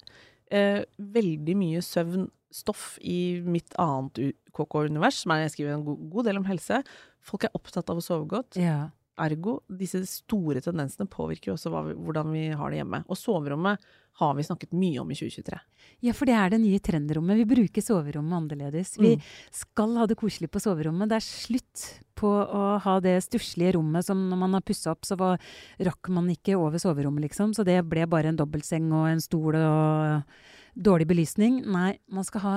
eh, 0.51 0.81
veldig 0.97 1.55
mye 1.60 1.84
søvnstoff 1.86 2.97
i 2.99 3.39
mitt 3.45 3.77
annet 3.81 4.36
KK-univers, 4.55 5.21
som 5.23 5.36
er 5.36 5.45
jeg 5.45 5.55
skriver 5.55 5.77
en 5.77 5.86
god, 5.88 6.03
god, 6.12 6.29
del 6.29 6.41
om 6.41 6.49
helse. 6.49 6.81
Folk 7.25 7.47
er 7.47 7.55
opptatt 7.58 7.89
av 7.91 8.01
å 8.01 8.03
sove 8.03 8.27
godt. 8.36 8.60
Ja. 8.60 8.89
Ergo, 9.21 9.60
disse 9.71 10.01
store 10.10 10.60
tendensene 10.63 11.08
påvirker 11.08 11.51
jo 11.51 11.56
også 11.56 11.71
vi, 11.88 11.93
hvordan 12.08 12.34
vi 12.34 12.47
har 12.58 12.71
det 12.71 12.82
hjemme. 12.82 12.99
Og 13.08 13.19
soverommet 13.19 13.86
har 14.19 14.34
vi 14.36 14.45
snakket 14.47 14.75
mye 14.75 14.99
om 15.01 15.12
i 15.12 15.15
2023. 15.17 15.60
Ja, 16.08 16.13
for 16.15 16.28
det 16.28 16.36
er 16.39 16.51
det 16.51 16.60
nye 16.63 16.80
trendrommet. 16.84 17.39
Vi 17.41 17.47
bruker 17.47 17.84
soverommet 17.84 18.38
annerledes. 18.38 18.93
Vi 18.99 19.13
mm. 19.15 19.23
skal 19.56 19.95
ha 19.99 20.08
det 20.08 20.17
koselig 20.19 20.49
på 20.51 20.62
soverommet. 20.63 21.12
Det 21.12 21.19
er 21.19 21.25
slutt 21.25 21.86
på 22.15 22.32
å 22.32 22.63
ha 22.84 22.97
det 23.04 23.17
stusslige 23.25 23.75
rommet 23.75 24.08
som 24.08 24.21
når 24.30 24.41
man 24.43 24.56
har 24.56 24.63
pussa 24.67 24.93
opp, 24.93 25.08
så 25.08 25.17
var, 25.19 25.41
rakk 25.84 26.12
man 26.15 26.30
ikke 26.32 26.56
over 26.60 26.80
soverommet, 26.80 27.28
liksom. 27.28 27.56
Så 27.56 27.67
det 27.67 27.82
ble 27.88 28.08
bare 28.12 28.32
en 28.32 28.39
dobbeltseng 28.39 28.88
og 28.95 29.10
en 29.12 29.23
stol 29.23 29.60
og 29.60 30.38
dårlig 30.75 31.08
belysning. 31.12 31.62
Nei, 31.71 31.97
man 32.12 32.28
skal 32.28 32.43
ha 32.43 32.56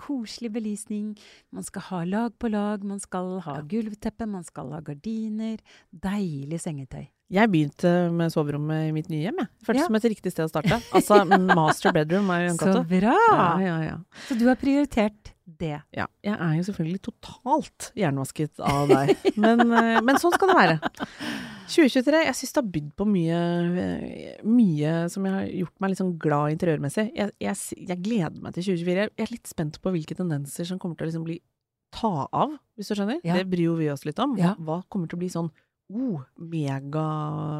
koselig 0.00 0.52
belysning. 0.54 1.14
Man 1.54 1.66
skal 1.66 1.86
ha 1.88 2.04
lag 2.04 2.38
på 2.38 2.50
lag, 2.52 2.84
man 2.84 3.00
skal 3.02 3.38
ha 3.44 3.60
gulvteppe, 3.62 4.26
man 4.26 4.44
skal 4.44 4.72
ha 4.74 4.80
gardiner. 4.84 5.62
Deilig 5.90 6.60
sengetøy. 6.64 7.06
Jeg 7.32 7.48
begynte 7.48 7.90
med 8.12 8.32
soverommet 8.32 8.90
i 8.90 8.92
mitt 8.92 9.08
nye 9.08 9.22
hjem. 9.24 9.38
Jeg. 9.40 9.50
Føltes 9.64 9.80
ja. 9.80 9.86
som 9.88 9.96
et 9.96 10.08
riktig 10.12 10.32
sted 10.34 10.44
å 10.44 10.50
starte. 10.50 10.76
Altså 10.94 11.22
master 11.58 11.94
bedroom. 11.96 12.28
Er 12.34 12.50
jo 12.50 12.56
Så 12.60 12.82
bra! 12.88 13.16
Ja, 13.62 13.78
ja, 13.86 13.94
Så 14.26 14.36
du 14.36 14.44
har 14.50 14.58
prioritert 14.60 15.32
det? 15.44 15.78
Ja. 15.94 16.06
Jeg 16.24 16.36
er 16.36 16.52
jo 16.58 16.66
selvfølgelig 16.68 17.00
totalt 17.08 17.88
jernvasket 17.96 18.60
av 18.64 18.92
deg. 18.92 19.14
Men, 19.40 19.64
eh, 19.80 19.98
men 20.04 20.20
sånn 20.20 20.36
skal 20.36 20.52
det 20.52 20.58
være. 20.60 20.92
2023, 21.64 22.20
jeg 22.26 22.36
syns 22.36 22.52
det 22.52 22.60
har 22.60 22.70
bydd 22.74 22.92
på 23.00 23.06
mye, 23.08 23.40
mye 24.44 24.94
som 25.12 25.24
jeg 25.24 25.34
har 25.34 25.48
gjort 25.62 25.80
meg 25.80 25.92
litt 25.92 26.02
sånn 26.02 26.14
glad 26.20 26.54
interiørmessig. 26.58 27.06
Jeg, 27.16 27.32
jeg, 27.40 27.60
jeg, 27.88 28.00
gleder 28.04 28.36
meg 28.36 28.52
til 28.56 28.68
2024. 28.68 29.08
Jeg 29.08 29.26
er 29.26 29.32
litt 29.32 29.48
spent 29.48 29.80
på 29.80 29.94
hvilke 29.96 30.18
tendenser 30.18 30.68
som 30.68 30.80
kommer 30.82 31.00
til 31.00 31.08
å 31.08 31.10
liksom 31.10 31.24
bli 31.24 31.40
ta 31.94 32.28
av, 32.34 32.56
hvis 32.76 32.90
du 32.90 32.98
skjønner. 32.98 33.22
Det 33.24 33.46
bryr 33.48 33.68
jo 33.68 33.78
vi 33.78 33.88
oss 33.92 34.04
litt 34.04 34.20
om. 34.20 34.36
Hva 34.36 34.82
kommer 34.92 35.08
til 35.08 35.16
å 35.16 35.22
bli 35.24 35.32
sånn 35.32 35.48
oh, 35.92 36.22
mega, 36.40 37.08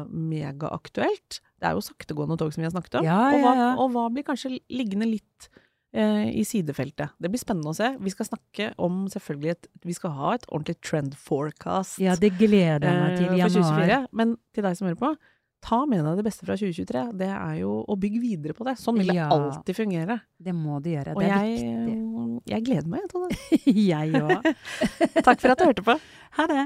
megaaktuelt? 0.09 1.41
Det 1.59 1.69
er 1.69 1.77
jo 1.77 1.83
saktegående 1.85 2.39
tog 2.39 2.53
som 2.53 2.63
vi 2.63 2.69
har 2.69 2.73
snakket 2.73 2.99
om. 3.01 3.07
Ja, 3.07 3.19
og, 3.35 3.43
hva, 3.43 3.69
og 3.83 3.93
hva 3.93 4.07
blir 4.13 4.25
kanskje 4.27 4.57
liggende 4.73 5.09
litt 5.09 5.49
Eh, 5.95 6.39
i 6.39 6.43
sidefeltet. 6.43 7.13
Det 7.17 7.29
blir 7.31 7.39
spennende 7.39 7.71
å 7.71 7.75
se. 7.75 7.93
Vi 8.03 8.11
skal 8.11 8.27
snakke 8.27 8.73
om 8.83 9.05
selvfølgelig 9.07 9.53
et 9.53 9.69
Vi 9.87 9.93
skal 9.95 10.11
ha 10.17 10.33
et 10.35 10.43
ordentlig 10.49 10.75
trend 10.83 11.15
forecast. 11.15 12.01
Ja, 12.03 12.17
det 12.19 12.33
gleder 12.35 12.83
jeg 12.83 12.99
meg 12.99 13.15
til 13.15 13.29
eh, 13.29 13.37
januar. 13.39 14.09
Men 14.11 14.35
til 14.51 14.67
deg 14.67 14.75
som 14.75 14.89
hører 14.89 14.99
på, 14.99 15.13
ta 15.63 15.79
med 15.87 16.03
deg 16.03 16.19
det 16.19 16.27
beste 16.27 16.43
fra 16.43 16.59
2023. 16.59 17.05
Det 17.21 17.31
er 17.31 17.55
jo 17.61 17.77
å 17.87 17.95
bygge 17.95 18.19
videre 18.25 18.57
på 18.57 18.67
det. 18.67 18.75
Sånn 18.81 18.99
vil 18.99 19.13
det 19.13 19.21
ja, 19.21 19.29
alltid 19.31 19.79
fungere. 19.79 20.19
Det 20.35 20.57
må 20.57 20.81
du 20.83 20.91
gjøre. 20.91 21.15
Og 21.15 21.23
det 21.23 21.31
er 21.31 21.47
jeg, 21.47 21.63
viktig. 21.63 22.51
Jeg 22.51 22.67
gleder 22.67 22.91
meg, 22.91 23.07
Tone. 23.13 23.43
jeg 23.95 24.19
òg. 24.19 24.49
Takk 25.29 25.39
for 25.39 25.55
at 25.55 25.63
du 25.63 25.69
hørte 25.69 25.91
på. 25.93 25.95
Ha 26.41 26.49
det. 26.51 26.65